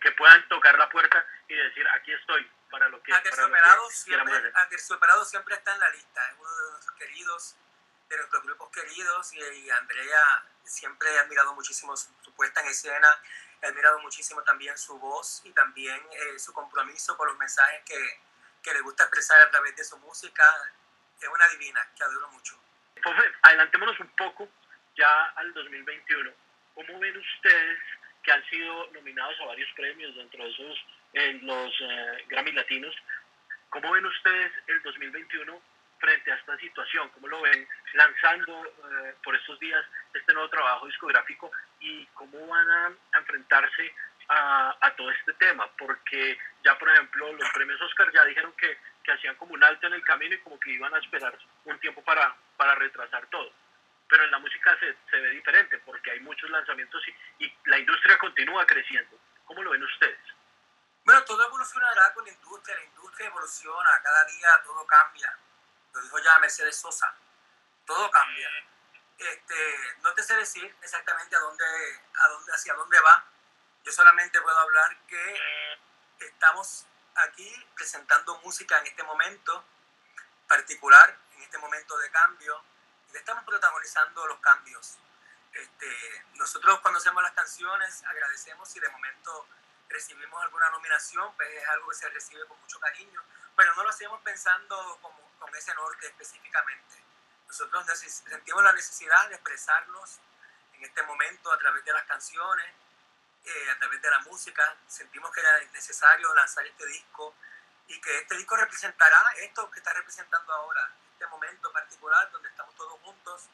que, 0.00 0.12
puedan 0.12 0.48
tocar 0.48 0.76
la 0.78 0.88
puerta 0.88 1.24
y 1.48 1.54
decir, 1.54 1.86
aquí 1.88 2.12
estoy 2.12 2.50
para 2.70 2.88
lo 2.88 3.00
que, 3.02 3.14
Aterciopelado 3.14 3.90
siempre, 3.90 4.52
Aterciopelado 4.54 5.24
siempre 5.24 5.54
está 5.54 5.74
en 5.74 5.80
la 5.80 5.90
lista, 5.90 6.28
es 6.28 6.36
uno 6.38 6.56
de 6.56 6.70
nuestros 6.72 6.96
queridos, 6.98 7.56
de 8.08 8.16
nuestros 8.16 8.42
grupos 8.42 8.70
queridos 8.70 9.32
y, 9.32 9.70
Andrea 9.70 10.44
siempre 10.64 11.08
he 11.12 11.18
admirado 11.18 11.54
muchísimo 11.54 11.96
su, 11.96 12.32
puesta 12.34 12.60
en 12.60 12.68
escena, 12.68 13.08
he 13.62 13.66
admirado 13.66 14.00
muchísimo 14.00 14.42
también 14.42 14.76
su 14.76 14.98
voz 14.98 15.42
y 15.44 15.52
también 15.52 16.00
eh, 16.12 16.38
su 16.38 16.52
compromiso 16.52 17.16
con 17.16 17.28
los 17.28 17.38
mensajes 17.38 17.82
que, 17.84 18.20
que 18.62 18.74
le 18.74 18.80
gusta 18.80 19.04
expresar 19.04 19.40
a 19.40 19.50
través 19.50 19.74
de 19.76 19.84
su 19.84 19.98
música. 19.98 20.44
Es 21.20 21.28
una 21.28 21.48
divina 21.48 21.88
que 21.96 22.04
adoro 22.04 22.28
mucho. 22.28 22.58
Pues, 23.02 23.16
adelantémonos 23.42 23.98
un 24.00 24.08
poco 24.16 24.48
ya 24.96 25.24
al 25.36 25.52
2021. 25.54 26.30
¿Cómo 26.74 26.98
ven 26.98 27.16
ustedes 27.16 27.78
que 28.26 28.32
han 28.32 28.44
sido 28.50 28.90
nominados 28.90 29.40
a 29.40 29.46
varios 29.46 29.70
premios, 29.76 30.14
dentro 30.16 30.42
de 30.42 30.50
esos 30.50 30.84
en 31.12 31.46
los 31.46 31.72
eh, 31.80 32.24
Grammy 32.28 32.52
Latinos. 32.52 32.94
¿Cómo 33.70 33.92
ven 33.92 34.04
ustedes 34.04 34.52
el 34.66 34.82
2021 34.82 35.62
frente 35.98 36.32
a 36.32 36.36
esta 36.36 36.56
situación? 36.58 37.08
¿Cómo 37.10 37.28
lo 37.28 37.40
ven 37.42 37.68
lanzando 37.94 38.64
eh, 38.64 39.14
por 39.22 39.34
estos 39.34 39.58
días 39.60 39.84
este 40.14 40.32
nuevo 40.32 40.48
trabajo 40.48 40.86
discográfico 40.86 41.50
y 41.80 42.06
cómo 42.14 42.46
van 42.46 42.70
a, 42.70 42.92
enfrentarse 43.18 43.94
a, 44.28 44.92
todo 44.96 45.10
este 45.10 45.32
tema? 45.34 45.68
Porque 45.78 46.38
ya, 46.64 46.78
por 46.78 46.88
ejemplo, 46.90 47.32
los 47.32 47.50
premios 47.50 47.80
Oscar 47.82 48.10
ya 48.12 48.24
dijeron 48.24 48.52
que, 48.56 48.78
que 49.02 49.12
hacían 49.12 49.36
como 49.36 49.54
un 49.54 49.64
alto 49.64 49.86
en 49.86 49.94
el 49.94 50.04
camino 50.04 50.34
y 50.34 50.40
como 50.40 50.58
que 50.58 50.70
iban 50.70 50.94
a 50.94 50.98
esperar 50.98 51.36
un 51.64 51.78
tiempo 51.80 52.02
para, 52.02 52.34
para 52.56 52.74
retrasar 52.74 53.26
todo 53.26 53.52
pero 54.08 54.24
en 54.24 54.30
la 54.30 54.38
música 54.38 54.76
se, 54.78 54.96
se 55.10 55.20
ve 55.20 55.30
diferente 55.30 55.78
porque 55.78 56.12
hay 56.12 56.20
muchos 56.20 56.48
lanzamientos 56.50 57.02
y, 57.08 57.44
y, 57.44 57.58
la 57.64 57.78
industria 57.78 58.16
continúa 58.18 58.64
creciendo. 58.64 59.18
¿Cómo 59.44 59.64
lo 59.64 59.70
ven 59.70 59.82
ustedes? 59.82 60.20
Bueno, 61.04 61.22
todo 61.24 61.46
evolucionará 61.46 62.12
con 62.14 62.24
la 62.24 62.32
industria, 62.32 62.76
la 62.76 62.84
industria 62.84 63.28
evoluciona, 63.28 64.02
cada 64.02 64.24
día 64.24 64.48
todo 64.64 64.84
cambia. 64.86 65.38
Lo 65.96 66.02
dijo 66.02 66.18
ya 66.20 66.38
Mercedes 66.38 66.76
Sosa, 66.76 67.12
todo 67.84 68.08
cambia. 68.10 68.48
Este, 69.18 69.94
no 70.02 70.14
te 70.14 70.22
sé 70.22 70.36
decir 70.36 70.76
exactamente 70.82 71.34
a 71.34 71.40
dónde, 71.40 71.64
a 71.64 72.28
dónde, 72.28 72.52
hacia 72.52 72.74
dónde 72.74 73.00
va. 73.00 73.24
Yo 73.82 73.90
solamente 73.90 74.40
puedo 74.40 74.58
hablar 74.58 74.96
que 75.08 75.80
estamos 76.20 76.86
aquí 77.16 77.66
presentando 77.74 78.38
música 78.38 78.78
en 78.78 78.86
este 78.86 79.02
momento 79.02 79.64
particular 80.46 81.16
en 81.34 81.42
este 81.42 81.58
momento 81.58 81.98
de 81.98 82.10
cambio 82.10 82.62
y 83.12 83.16
estamos 83.16 83.44
protagonizando 83.44 84.26
los 84.26 84.38
cambios. 84.40 84.96
Este, 85.52 86.24
nosotros 86.34 86.80
cuando 86.80 86.98
hacemos 86.98 87.22
las 87.22 87.32
canciones 87.32 88.02
agradecemos 88.04 88.74
y 88.76 88.80
de 88.80 88.88
momento 88.90 89.48
recibimos 89.88 90.42
alguna 90.42 90.70
nominación, 90.70 91.34
pues 91.36 91.48
es 91.50 91.68
algo 91.68 91.88
que 91.88 91.94
se 91.94 92.08
recibe 92.10 92.46
con 92.46 92.60
mucho 92.60 92.78
cariño, 92.80 93.22
pero 93.56 93.74
no 93.74 93.84
lo 93.84 93.90
hacemos 93.90 94.20
pensando 94.22 94.98
como, 95.00 95.25
con 95.38 95.54
ese 95.54 95.74
norte 95.74 96.06
específicamente. 96.06 97.04
Nosotros 97.46 97.86
sentimos 97.86 98.64
la 98.64 98.72
necesidad 98.72 99.28
de 99.28 99.36
expresarnos 99.36 100.18
en 100.74 100.84
este 100.84 101.02
momento 101.04 101.52
a 101.52 101.58
través 101.58 101.84
de 101.84 101.92
las 101.92 102.04
canciones, 102.04 102.66
eh, 103.44 103.70
a 103.70 103.78
través 103.78 104.02
de 104.02 104.10
la 104.10 104.18
música. 104.20 104.76
Sentimos 104.88 105.30
que 105.32 105.40
era 105.40 105.60
necesario 105.72 106.34
lanzar 106.34 106.66
este 106.66 106.86
disco 106.86 107.34
y 107.86 108.00
que 108.00 108.18
este 108.18 108.36
disco 108.36 108.56
representará 108.56 109.22
esto 109.36 109.70
que 109.70 109.78
está 109.78 109.92
representando 109.92 110.52
ahora, 110.52 110.90
este 111.12 111.26
momento 111.28 111.72
particular 111.72 112.30
donde 112.32 112.48
estamos 112.48 112.74
todos 112.74 113.00
juntos 113.00 113.48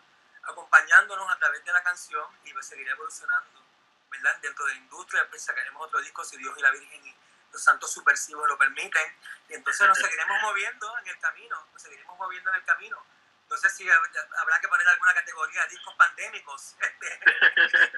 acompañándonos 0.44 1.30
a 1.30 1.38
través 1.38 1.64
de 1.64 1.72
la 1.72 1.82
canción 1.82 2.26
y 2.44 2.52
va 2.52 2.60
a 2.60 2.64
seguir 2.64 2.88
evolucionando, 2.88 3.62
¿verdad? 4.10 4.36
Dentro 4.40 4.64
de 4.66 4.74
la 4.74 4.80
industria, 4.80 5.28
pues 5.28 5.44
sacaremos 5.44 5.86
otro 5.86 6.00
disco 6.00 6.24
si 6.24 6.36
Dios 6.36 6.56
y 6.58 6.62
la 6.62 6.70
Virgen 6.70 7.14
los 7.52 7.62
santos 7.62 7.92
subversivos 7.92 8.48
lo 8.48 8.58
permiten, 8.58 9.16
y 9.48 9.54
entonces 9.54 9.86
nos 9.86 9.98
seguiremos 9.98 10.40
moviendo 10.42 10.98
en 10.98 11.08
el 11.08 11.18
camino, 11.18 11.68
nos 11.72 11.82
seguiremos 11.82 12.18
moviendo 12.18 12.50
en 12.50 12.56
el 12.56 12.64
camino. 12.64 13.04
No 13.48 13.56
sé 13.58 13.68
si 13.68 13.88
habrá 13.90 14.60
que 14.60 14.68
poner 14.68 14.88
alguna 14.88 15.12
categoría, 15.12 15.66
discos 15.66 15.94
pandémicos, 15.96 16.74
este, 16.80 17.20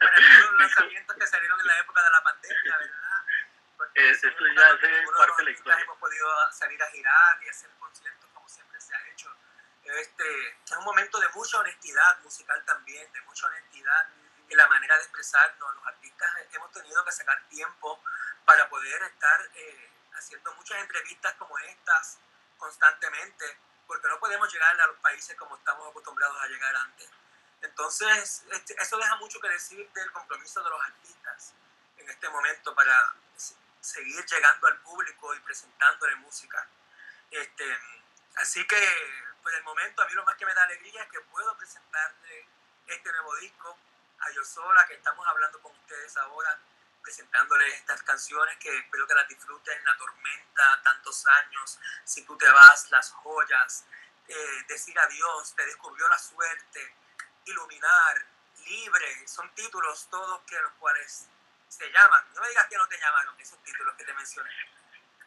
para 0.00 0.18
los 0.18 0.60
lanzamientos 0.60 1.16
que 1.16 1.26
salieron 1.26 1.60
en 1.60 1.66
la 1.66 1.78
época 1.78 2.02
de 2.02 2.10
la 2.10 2.22
pandemia, 2.22 2.78
¿verdad? 2.78 3.24
Porque 3.76 4.10
eso 4.10 4.28
ya 4.28 4.68
hace 4.72 5.04
parte 5.16 5.32
de 5.38 5.44
la 5.44 5.50
historia. 5.50 5.80
Hemos 5.80 5.98
podido 5.98 6.52
salir 6.52 6.82
a 6.82 6.90
girar 6.90 7.42
y 7.42 7.48
hacer 7.48 7.70
conciertos 7.78 8.30
como 8.34 8.48
siempre 8.48 8.80
se 8.80 8.94
ha 8.94 9.08
hecho 9.08 9.34
este, 9.84 10.48
es 10.64 10.72
un 10.78 10.84
momento 10.84 11.20
de 11.20 11.28
mucha 11.30 11.58
honestidad 11.58 12.18
musical 12.20 12.62
también, 12.64 13.10
de 13.12 13.20
mucha 13.22 13.46
honestidad 13.46 14.08
en 14.48 14.56
la 14.56 14.66
manera 14.66 14.96
de 14.96 15.02
expresarnos. 15.02 15.74
Los 15.74 15.86
artistas 15.86 16.30
hemos 16.52 16.72
tenido 16.72 17.04
que 17.04 17.12
sacar 17.12 17.42
tiempo 17.48 18.02
para 18.44 18.68
poder 18.68 19.02
estar 19.02 19.50
eh, 19.54 19.90
haciendo 20.14 20.52
muchas 20.54 20.78
entrevistas 20.80 21.34
como 21.34 21.58
estas 21.58 22.18
constantemente, 22.58 23.58
porque 23.86 24.08
no 24.08 24.18
podemos 24.18 24.52
llegar 24.52 24.80
a 24.80 24.86
los 24.86 24.96
países 24.98 25.36
como 25.36 25.56
estamos 25.56 25.88
acostumbrados 25.90 26.40
a 26.40 26.46
llegar 26.46 26.74
antes. 26.76 27.08
Entonces, 27.60 28.44
este, 28.50 28.74
eso 28.80 28.96
deja 28.98 29.16
mucho 29.16 29.40
que 29.40 29.48
decir 29.48 29.90
del 29.92 30.12
compromiso 30.12 30.62
de 30.62 30.70
los 30.70 30.82
artistas 30.82 31.54
en 31.96 32.08
este 32.08 32.28
momento 32.28 32.74
para 32.74 33.14
seguir 33.80 34.24
llegando 34.24 34.66
al 34.66 34.78
público 34.80 35.34
y 35.34 35.40
presentándole 35.40 36.16
música. 36.16 36.66
Este, 37.30 37.78
así 38.36 38.66
que 38.66 39.34
por 39.42 39.52
el 39.52 39.62
momento 39.62 40.02
a 40.02 40.06
mí 40.06 40.14
lo 40.14 40.24
más 40.24 40.36
que 40.36 40.46
me 40.46 40.54
da 40.54 40.64
alegría 40.64 41.02
es 41.02 41.10
que 41.10 41.20
puedo 41.20 41.56
presentarle 41.56 42.46
este 42.86 43.12
nuevo 43.12 43.36
disco 43.36 43.78
a 44.20 44.30
Yo 44.30 44.44
Sola, 44.44 44.86
que 44.86 44.94
estamos 44.94 45.26
hablando 45.26 45.60
con 45.60 45.72
ustedes 45.72 46.16
ahora, 46.16 46.58
presentándoles 47.04 47.74
estas 47.74 48.02
canciones 48.02 48.56
que 48.56 48.76
espero 48.76 49.06
que 49.06 49.14
las 49.14 49.28
disfruten, 49.28 49.84
La 49.84 49.96
Tormenta, 49.96 50.80
Tantos 50.82 51.26
Años, 51.26 51.78
Si 52.04 52.24
tú 52.24 52.36
te 52.36 52.48
vas, 52.48 52.90
Las 52.90 53.12
Joyas, 53.12 53.84
eh, 54.26 54.64
Decir 54.66 54.98
Adiós, 54.98 55.54
Te 55.54 55.66
descubrió 55.66 56.08
la 56.08 56.18
suerte, 56.18 56.94
Iluminar, 57.44 58.24
Libre, 58.66 59.28
son 59.28 59.54
títulos 59.54 60.08
todos 60.10 60.40
que 60.46 60.58
los 60.58 60.72
cuales 60.74 61.28
se 61.68 61.90
llaman, 61.90 62.24
no 62.34 62.40
me 62.40 62.48
digas 62.48 62.66
que 62.68 62.76
no 62.76 62.88
te 62.88 62.98
llamaron 62.98 63.38
esos 63.38 63.62
títulos 63.62 63.94
que 63.96 64.04
te 64.04 64.14
mencioné. 64.14 64.50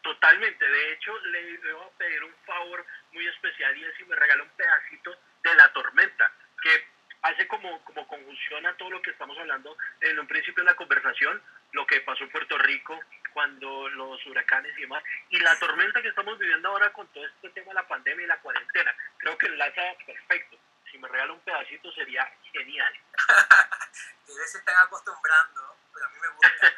Totalmente, 0.02 0.66
de 0.66 0.94
hecho 0.94 1.18
le 1.20 1.74
voy 1.74 1.86
a 1.86 1.98
pedir 1.98 2.24
un 2.24 2.34
favor 2.46 2.86
muy 3.12 3.28
especial 3.28 3.78
y 3.78 3.86
es 3.86 3.96
si 3.98 4.06
me 4.06 4.16
regala 4.16 4.44
un 4.44 4.50
pedacito 4.50 5.16
de 5.44 5.56
La 5.56 5.72
Tormenta, 5.74 6.32
que 6.63 6.88
hace 7.22 7.48
como, 7.48 7.84
como 7.84 8.08
conjunción 8.08 8.66
a 8.66 8.76
todo 8.78 8.90
lo 8.90 9.02
que 9.02 9.12
estamos 9.12 9.38
hablando 9.38 9.78
en 10.02 10.20
un 10.20 10.28
principio 10.28 10.63
de 10.63 10.72
la 10.72 10.76
conversación, 10.76 11.42
lo 11.73 11.86
que 11.86 12.01
pasó 12.01 12.23
en 12.23 12.32
Puerto 12.32 12.58
Rico 12.58 12.99
cuando 13.34 13.88
los 13.89 14.25
huracanes 14.25 14.75
y 14.77 14.82
demás, 14.82 15.03
y 15.30 15.39
la 15.39 15.58
tormenta 15.60 16.01
que 16.01 16.08
estamos 16.08 16.39
viviendo 16.39 16.69
ahora 16.69 16.91
con 16.91 17.08
todo 17.10 17.23
este 17.25 17.49
tema 17.51 17.67
de 17.67 17.75
la 17.75 17.88
pandemia 17.88 18.23
y 18.23 18.27
la 18.27 18.39
cuarentena. 18.39 18.95
Creo 19.17 19.38
que 19.38 19.45
enlaza 19.45 19.82
perfecto. 20.06 20.58
Si 20.91 20.97
me 20.97 21.08
regala 21.08 21.34
un 21.34 21.39
pedacito 21.41 21.91
sería 21.91 22.27
genial. 22.51 22.93
Ustedes 24.27 24.51
se 24.51 24.58
están 24.58 24.75
acostumbrando, 24.84 25.77
pero 25.93 26.06
a 26.06 26.10
mí 26.10 26.17
me 26.19 26.27
gusta. 26.30 26.73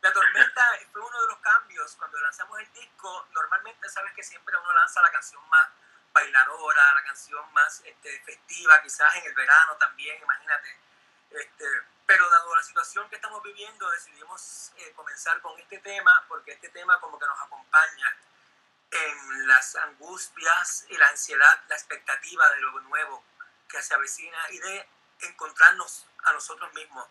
La 0.00 0.12
tormenta 0.12 0.64
fue 0.92 1.02
uno 1.02 1.20
de 1.20 1.26
los 1.26 1.38
cambios. 1.40 1.96
Cuando 1.96 2.20
lanzamos 2.20 2.58
el 2.60 2.72
disco, 2.72 3.28
normalmente 3.34 3.88
sabes 3.88 4.12
que 4.14 4.22
siempre 4.22 4.56
uno 4.56 4.72
lanza 4.74 5.02
la 5.02 5.10
canción 5.10 5.46
más 5.50 5.68
bailadora, 6.12 6.94
la 6.94 7.02
canción 7.02 7.52
más 7.52 7.82
este, 7.84 8.20
festiva, 8.20 8.80
quizás 8.82 9.14
en 9.16 9.26
el 9.26 9.34
verano 9.34 9.76
también, 9.76 10.22
imagínate. 10.22 10.78
Este, 11.30 11.64
pero 12.08 12.26
dado 12.30 12.56
la 12.56 12.62
situación 12.62 13.06
que 13.10 13.16
estamos 13.16 13.42
viviendo, 13.42 13.90
decidimos 13.90 14.72
eh, 14.76 14.92
comenzar 14.96 15.42
con 15.42 15.60
este 15.60 15.76
tema, 15.80 16.24
porque 16.26 16.52
este 16.52 16.70
tema 16.70 16.98
como 17.00 17.18
que 17.18 17.26
nos 17.26 17.38
acompaña 17.38 18.16
en 18.90 19.46
las 19.46 19.76
angustias 19.76 20.86
y 20.88 20.96
la 20.96 21.06
ansiedad, 21.08 21.62
la 21.68 21.74
expectativa 21.74 22.48
de 22.48 22.62
lo 22.62 22.80
nuevo 22.80 23.22
que 23.68 23.82
se 23.82 23.92
avecina 23.92 24.38
y 24.50 24.58
de 24.58 24.88
encontrarnos 25.20 26.06
a 26.24 26.32
nosotros 26.32 26.72
mismos, 26.72 27.06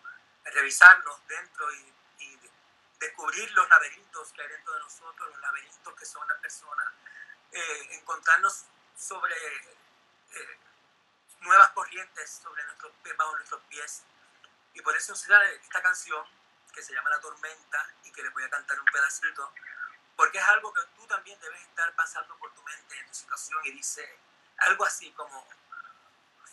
revisarnos 0.46 1.28
dentro 1.28 1.72
y 1.74 1.94
descubrir 3.00 3.52
los 3.52 3.70
laberintos 3.70 4.34
que 4.34 4.42
hay 4.42 4.48
dentro 4.48 4.74
de 4.74 4.80
nosotros, 4.80 5.30
los 5.30 5.40
laberintos 5.42 5.94
que 5.94 6.06
son 6.08 6.28
las 6.28 6.40
personas, 6.40 6.88
eh, 7.52 7.88
encontrarnos 7.92 8.66
sobre 8.98 9.36
eh, 9.36 10.60
nuevas 11.42 11.70
corrientes 11.70 12.42
sobre 12.42 12.64
bajo 13.14 13.36
nuestros 13.36 13.62
pies. 13.70 14.02
Y 14.78 14.82
por 14.82 14.96
eso 14.96 15.16
sale 15.16 15.56
esta 15.56 15.82
canción 15.82 16.24
que 16.72 16.84
se 16.84 16.94
llama 16.94 17.10
La 17.10 17.20
Tormenta 17.20 17.94
y 18.04 18.12
que 18.12 18.22
les 18.22 18.32
voy 18.32 18.44
a 18.44 18.50
cantar 18.50 18.80
un 18.80 18.86
pedacito, 18.86 19.52
porque 20.16 20.38
es 20.38 20.44
algo 20.44 20.72
que 20.72 20.82
tú 20.96 21.08
también 21.08 21.40
debes 21.40 21.62
estar 21.64 21.92
pasando 21.96 22.38
por 22.38 22.54
tu 22.54 22.62
mente 22.62 23.00
en 23.00 23.08
tu 23.08 23.14
situación 23.16 23.60
y 23.66 23.72
dice 23.72 24.20
algo 24.60 24.86
así 24.86 25.12
como, 25.14 25.48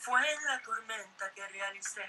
fue 0.01 0.33
en 0.33 0.45
la 0.45 0.63
tormenta 0.63 1.31
que 1.35 1.47
realicé, 1.49 2.09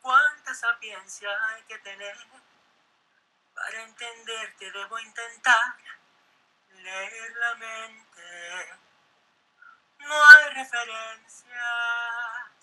cuánta 0.00 0.54
sapiencia 0.54 1.30
hay 1.48 1.62
que 1.62 1.78
tener 1.78 2.16
para 3.54 3.82
entenderte 3.82 4.72
debo 4.72 4.98
intentar 4.98 5.76
leer 6.70 7.36
la 7.36 7.54
mente. 7.54 8.78
No 9.98 10.26
hay 10.28 10.54
referencias, 10.54 11.20
si 12.58 12.59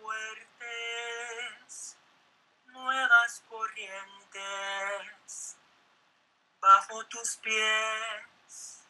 fuertes, 0.00 1.96
nuevas 2.66 3.42
corrientes 3.48 4.06
bajo 6.60 7.04
tus 7.06 7.36
pies, 7.36 8.84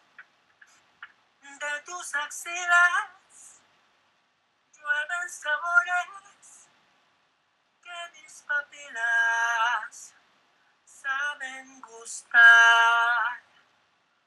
de 1.43 1.81
tus 1.85 2.15
axilas 2.15 3.61
llueven 4.73 5.31
sabores 5.31 6.69
que 7.83 8.21
mis 8.23 8.43
papilas 8.43 10.15
saben 10.85 11.81
gustar. 11.81 13.43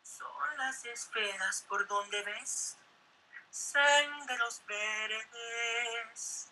Son 0.04 0.58
las 0.58 0.86
esferas 0.86 1.66
por 1.68 1.88
donde 1.88 2.22
ves 2.24 2.78
senderos 3.50 4.62
verdes, 4.68 6.52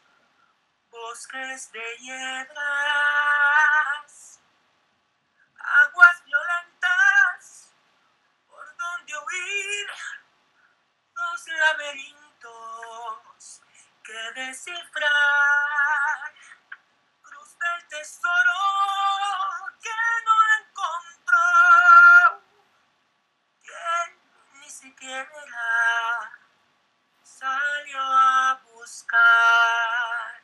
bosques 0.90 1.72
de 1.72 1.98
hiedras, 1.98 2.56
aguas 5.58 6.24
violentas 6.26 7.76
por 8.48 8.78
donde 8.78 9.14
huir, 9.18 9.88
los 11.14 11.48
laberintos 11.48 13.62
que 14.04 14.32
descifrar. 14.36 16.34
Del 17.60 17.88
tesoro 17.88 18.60
que 19.82 20.00
no 20.26 20.36
encontró, 20.60 21.48
que 23.64 23.88
ni 24.60 24.70
siquiera 24.70 25.42
salió 27.38 28.00
a 28.00 28.60
buscar. 28.64 30.42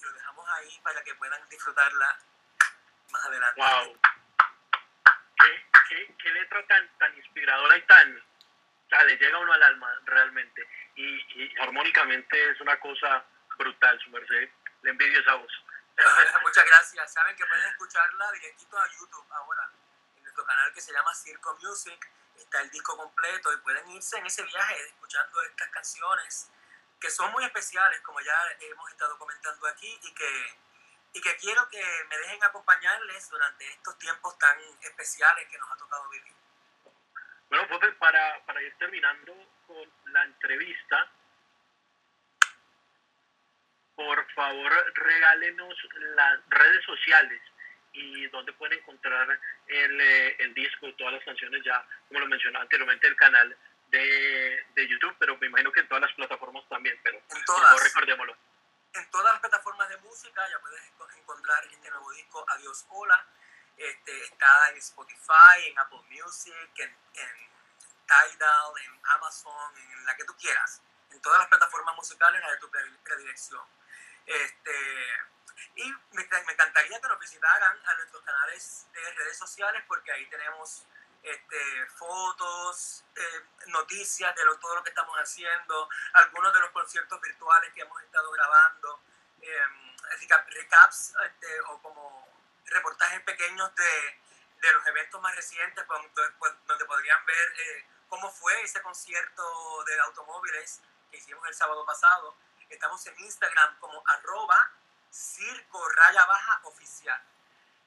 lo 0.00 0.12
dejamos 0.12 0.48
ahí 0.50 0.80
para 0.82 1.02
que 1.04 1.14
puedan 1.16 1.48
disfrutarla 1.48 2.18
más 3.10 3.24
adelante. 3.26 3.60
¡Wow! 3.60 4.00
¿Qué, 5.88 6.14
qué, 6.22 6.30
letra 6.30 6.66
tan, 6.66 6.98
tan 6.98 7.16
inspiradora 7.16 7.76
y 7.76 7.82
tan... 7.82 8.16
O 8.16 8.88
sea, 8.88 9.04
le 9.04 9.16
llega 9.16 9.38
uno 9.38 9.52
al 9.52 9.62
alma 9.62 10.00
realmente. 10.04 10.66
Y, 10.94 11.44
y 11.44 11.60
armónicamente 11.60 12.50
es 12.50 12.60
una 12.60 12.78
cosa 12.80 13.24
brutal, 13.58 14.00
su 14.00 14.10
merced. 14.10 14.50
Le 14.82 14.90
envidio 14.90 15.20
esa 15.20 15.34
voz. 15.34 15.52
Muchas 16.42 16.64
gracias. 16.64 17.12
Saben 17.12 17.36
que 17.36 17.44
pueden 17.44 17.66
escucharla 17.66 18.32
directito 18.32 18.78
a 18.78 18.88
YouTube 18.88 19.32
ahora, 19.32 19.70
en 20.16 20.22
nuestro 20.22 20.44
canal 20.46 20.72
que 20.72 20.80
se 20.80 20.92
llama 20.92 21.14
Circo 21.14 21.58
Music, 21.62 22.10
está 22.36 22.60
el 22.60 22.70
disco 22.70 22.96
completo 22.96 23.52
y 23.52 23.56
pueden 23.58 23.88
irse 23.90 24.18
en 24.18 24.26
ese 24.26 24.42
viaje 24.42 24.86
escuchando 24.86 25.42
estas 25.42 25.68
canciones 25.68 26.50
que 27.00 27.10
son 27.10 27.32
muy 27.32 27.44
especiales, 27.44 28.00
como 28.02 28.20
ya 28.20 28.34
hemos 28.60 28.90
estado 28.90 29.18
comentando 29.18 29.66
aquí, 29.66 29.98
y 30.02 30.14
que, 30.14 30.56
y 31.14 31.20
que 31.20 31.36
quiero 31.36 31.68
que 31.68 31.82
me 32.08 32.16
dejen 32.16 32.44
acompañarles 32.44 33.28
durante 33.28 33.68
estos 33.68 33.98
tiempos 33.98 34.38
tan 34.38 34.56
especiales 34.80 35.48
que 35.50 35.58
nos 35.58 35.72
ha 35.72 35.76
tocado 35.76 36.08
vivir. 36.10 36.34
Bueno, 37.48 37.66
pues 37.68 37.94
para, 37.96 38.44
para 38.46 38.62
ir 38.62 38.74
terminando 38.78 39.34
con 39.66 39.92
la 40.12 40.24
entrevista, 40.24 41.10
por 43.96 44.32
favor 44.32 44.72
regálenos 44.94 45.74
las 46.16 46.40
redes 46.48 46.84
sociales 46.84 47.42
y 47.92 48.26
dónde 48.28 48.52
pueden 48.54 48.78
encontrar 48.78 49.38
el, 49.66 50.00
eh, 50.00 50.36
el 50.40 50.54
disco 50.54 50.86
y 50.86 50.94
todas 50.94 51.14
las 51.14 51.24
canciones 51.24 51.62
ya, 51.64 51.86
como 52.08 52.20
lo 52.20 52.26
mencionaba 52.26 52.62
anteriormente, 52.62 53.06
el 53.06 53.16
canal 53.16 53.56
de, 53.88 54.64
de, 54.74 54.88
YouTube, 54.88 55.14
pero 55.18 55.36
me 55.38 55.46
imagino 55.46 55.70
que 55.70 55.80
en 55.80 55.88
todas 55.88 56.02
las 56.02 56.12
plataformas 56.14 56.66
también, 56.68 56.98
pero 57.02 57.18
en 57.18 57.44
todas, 57.44 57.82
recordémoslo. 57.84 58.36
En 58.94 59.10
todas 59.10 59.32
las 59.32 59.40
plataformas 59.40 59.88
de 59.88 59.96
música 59.98 60.48
ya 60.48 60.58
puedes 60.60 61.18
encontrar 61.18 61.64
este 61.64 61.90
nuevo 61.90 62.10
disco 62.12 62.44
Adiós 62.48 62.86
Hola, 62.88 63.26
este, 63.76 64.24
está 64.24 64.70
en 64.70 64.76
Spotify, 64.76 65.66
en 65.66 65.78
Apple 65.78 66.02
Music, 66.08 66.70
en, 66.76 66.90
en 67.14 67.50
Tidal, 68.06 68.72
en 68.84 69.00
Amazon, 69.16 69.76
en 69.76 70.04
la 70.06 70.16
que 70.16 70.24
tú 70.24 70.34
quieras, 70.36 70.82
en 71.10 71.20
todas 71.20 71.38
las 71.38 71.48
plataformas 71.48 71.94
musicales, 71.96 72.40
la 72.40 72.50
de 72.50 72.58
tu 72.58 72.70
predilección. 72.70 73.64
Este, 74.26 74.72
y 75.76 75.92
me, 76.12 76.22
encantaría 76.22 77.00
que 77.00 77.08
nos 77.08 77.18
visitaran 77.18 77.80
a 77.86 77.94
nuestros 77.94 78.22
canales 78.22 78.86
de 78.92 79.12
redes 79.12 79.38
sociales 79.38 79.82
porque 79.86 80.12
ahí 80.12 80.26
tenemos 80.26 80.86
este, 81.22 81.86
fotos, 81.96 83.04
eh, 83.14 83.44
noticias 83.68 84.34
de 84.34 84.42
todo 84.60 84.74
lo 84.74 84.82
que 84.82 84.90
estamos 84.90 85.16
haciendo, 85.16 85.88
algunos 86.14 86.52
de 86.52 86.60
los 86.60 86.70
conciertos 86.70 87.20
virtuales 87.20 87.72
que 87.72 87.82
hemos 87.82 88.02
estado 88.02 88.30
grabando, 88.32 89.00
eh, 89.40 89.62
recaps 90.48 91.14
este, 91.24 91.60
o 91.68 91.80
como 91.80 92.28
reportajes 92.66 93.20
pequeños 93.22 93.74
de, 93.74 94.20
de, 94.60 94.72
los 94.72 94.86
eventos 94.86 95.20
más 95.20 95.34
recientes, 95.36 95.86
donde, 95.86 96.30
pues, 96.38 96.52
donde 96.66 96.84
podrían 96.84 97.24
ver 97.24 97.52
eh, 97.60 97.86
cómo 98.08 98.30
fue 98.30 98.60
ese 98.62 98.82
concierto 98.82 99.84
de 99.84 100.00
automóviles 100.00 100.80
que 101.10 101.18
hicimos 101.18 101.46
el 101.48 101.54
sábado 101.54 101.84
pasado. 101.84 102.36
Estamos 102.68 103.06
en 103.06 103.18
Instagram 103.20 103.78
como 103.78 104.02
arroba 104.06 104.70
circo 105.12 105.88
raya 105.90 106.24
baja 106.26 106.60
oficial. 106.64 107.22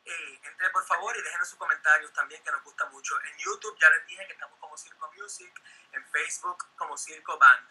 Eh, 0.06 0.40
entre 0.44 0.70
por 0.70 0.86
favor 0.86 1.18
y 1.18 1.22
déjenos 1.24 1.50
sus 1.50 1.58
comentarios 1.58 2.14
también 2.14 2.44
que 2.44 2.52
nos 2.52 2.64
gusta 2.64 2.86
mucho. 2.86 3.20
En 3.24 3.38
YouTube 3.40 3.76
ya 3.82 3.90
les 3.90 4.06
dije 4.06 4.28
que 4.28 4.34
estamos 4.34 4.60
como 4.60 4.78
Circo 4.78 5.12
Music, 5.14 5.52
en 5.94 6.06
Facebook 6.12 6.64
como 6.76 6.96
Circo 6.96 7.38
Band. 7.40 7.70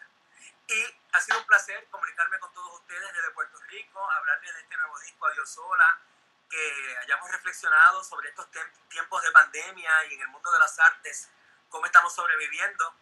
Y 0.67 0.83
ha 1.13 1.21
sido 1.21 1.39
un 1.39 1.45
placer 1.45 1.87
comunicarme 1.89 2.37
con 2.39 2.53
todos 2.53 2.81
ustedes 2.81 3.13
desde 3.13 3.31
Puerto 3.31 3.57
Rico, 3.69 4.11
hablarles 4.11 4.53
de 4.53 4.61
este 4.61 4.77
nuevo 4.77 4.99
disco 4.99 5.25
Adiós 5.27 5.49
Sola, 5.49 6.01
que 6.49 6.97
hayamos 7.03 7.31
reflexionado 7.31 8.03
sobre 8.03 8.29
estos 8.29 8.47
tiempos 8.89 9.23
de 9.23 9.31
pandemia 9.31 10.05
y 10.05 10.15
en 10.15 10.21
el 10.21 10.27
mundo 10.27 10.51
de 10.51 10.59
las 10.59 10.77
artes, 10.79 11.29
cómo 11.69 11.85
estamos 11.85 12.13
sobreviviendo. 12.13 12.95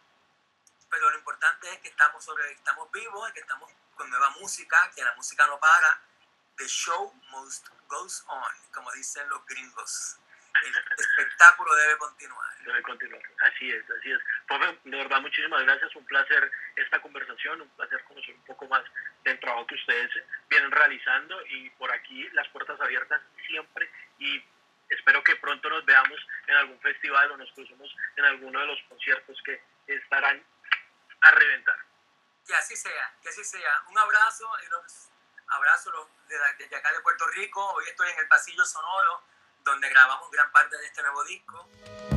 Pero 0.88 1.10
lo 1.10 1.18
importante 1.18 1.72
es 1.72 1.80
que 1.80 1.88
estamos, 1.88 2.24
sobre, 2.24 2.52
estamos 2.52 2.88
vivos 2.92 3.28
y 3.30 3.32
que 3.32 3.40
estamos 3.40 3.68
con 3.96 4.08
nueva 4.08 4.30
música, 4.30 4.92
que 4.94 5.02
la 5.02 5.14
música 5.14 5.46
no 5.48 5.58
para 5.58 6.03
The 6.56 6.68
show 6.68 7.12
must 7.32 7.68
goes 7.88 8.24
on, 8.28 8.54
como 8.72 8.90
dicen 8.92 9.28
los 9.28 9.44
gringos. 9.46 10.18
El 10.62 10.72
espectáculo 10.98 11.74
debe 11.74 11.98
continuar. 11.98 12.58
Debe 12.64 12.82
continuar, 12.82 13.22
así 13.42 13.70
es, 13.70 13.84
así 13.90 14.12
es. 14.12 14.18
Profe, 14.46 14.78
de 14.84 14.96
verdad, 14.96 15.20
muchísimas 15.20 15.62
gracias, 15.64 15.96
un 15.96 16.06
placer 16.06 16.50
esta 16.76 17.02
conversación, 17.02 17.60
un 17.60 17.68
placer 17.70 18.04
conocer 18.04 18.34
un 18.34 18.44
poco 18.44 18.68
más 18.68 18.84
del 19.24 19.38
trabajo 19.40 19.66
que 19.66 19.74
ustedes 19.74 20.10
vienen 20.48 20.70
realizando 20.70 21.44
y 21.46 21.70
por 21.70 21.92
aquí 21.92 22.28
las 22.32 22.48
puertas 22.48 22.80
abiertas 22.80 23.20
siempre 23.46 23.90
y 24.18 24.42
espero 24.88 25.24
que 25.24 25.36
pronto 25.36 25.68
nos 25.68 25.84
veamos 25.84 26.20
en 26.46 26.56
algún 26.56 26.80
festival 26.80 27.32
o 27.32 27.36
nos 27.36 27.50
crucemos 27.52 27.94
en 28.16 28.24
alguno 28.24 28.60
de 28.60 28.66
los 28.66 28.78
conciertos 28.88 29.36
que 29.44 29.60
estarán 29.88 30.42
a 31.20 31.30
reventar. 31.32 31.78
Que 32.46 32.54
así 32.54 32.76
sea, 32.76 33.12
que 33.22 33.28
así 33.28 33.42
sea. 33.44 33.82
Un 33.88 33.98
abrazo 33.98 34.48
y 34.64 34.70
los 34.70 35.10
Abrazo 35.48 35.90
desde 36.28 36.76
acá 36.76 36.92
de 36.92 37.00
Puerto 37.00 37.26
Rico. 37.28 37.64
Hoy 37.72 37.84
estoy 37.88 38.10
en 38.10 38.18
el 38.18 38.28
pasillo 38.28 38.64
sonoro 38.64 39.22
donde 39.64 39.88
grabamos 39.88 40.30
gran 40.30 40.50
parte 40.52 40.76
de 40.76 40.86
este 40.86 41.02
nuevo 41.02 41.24
disco. 41.24 42.13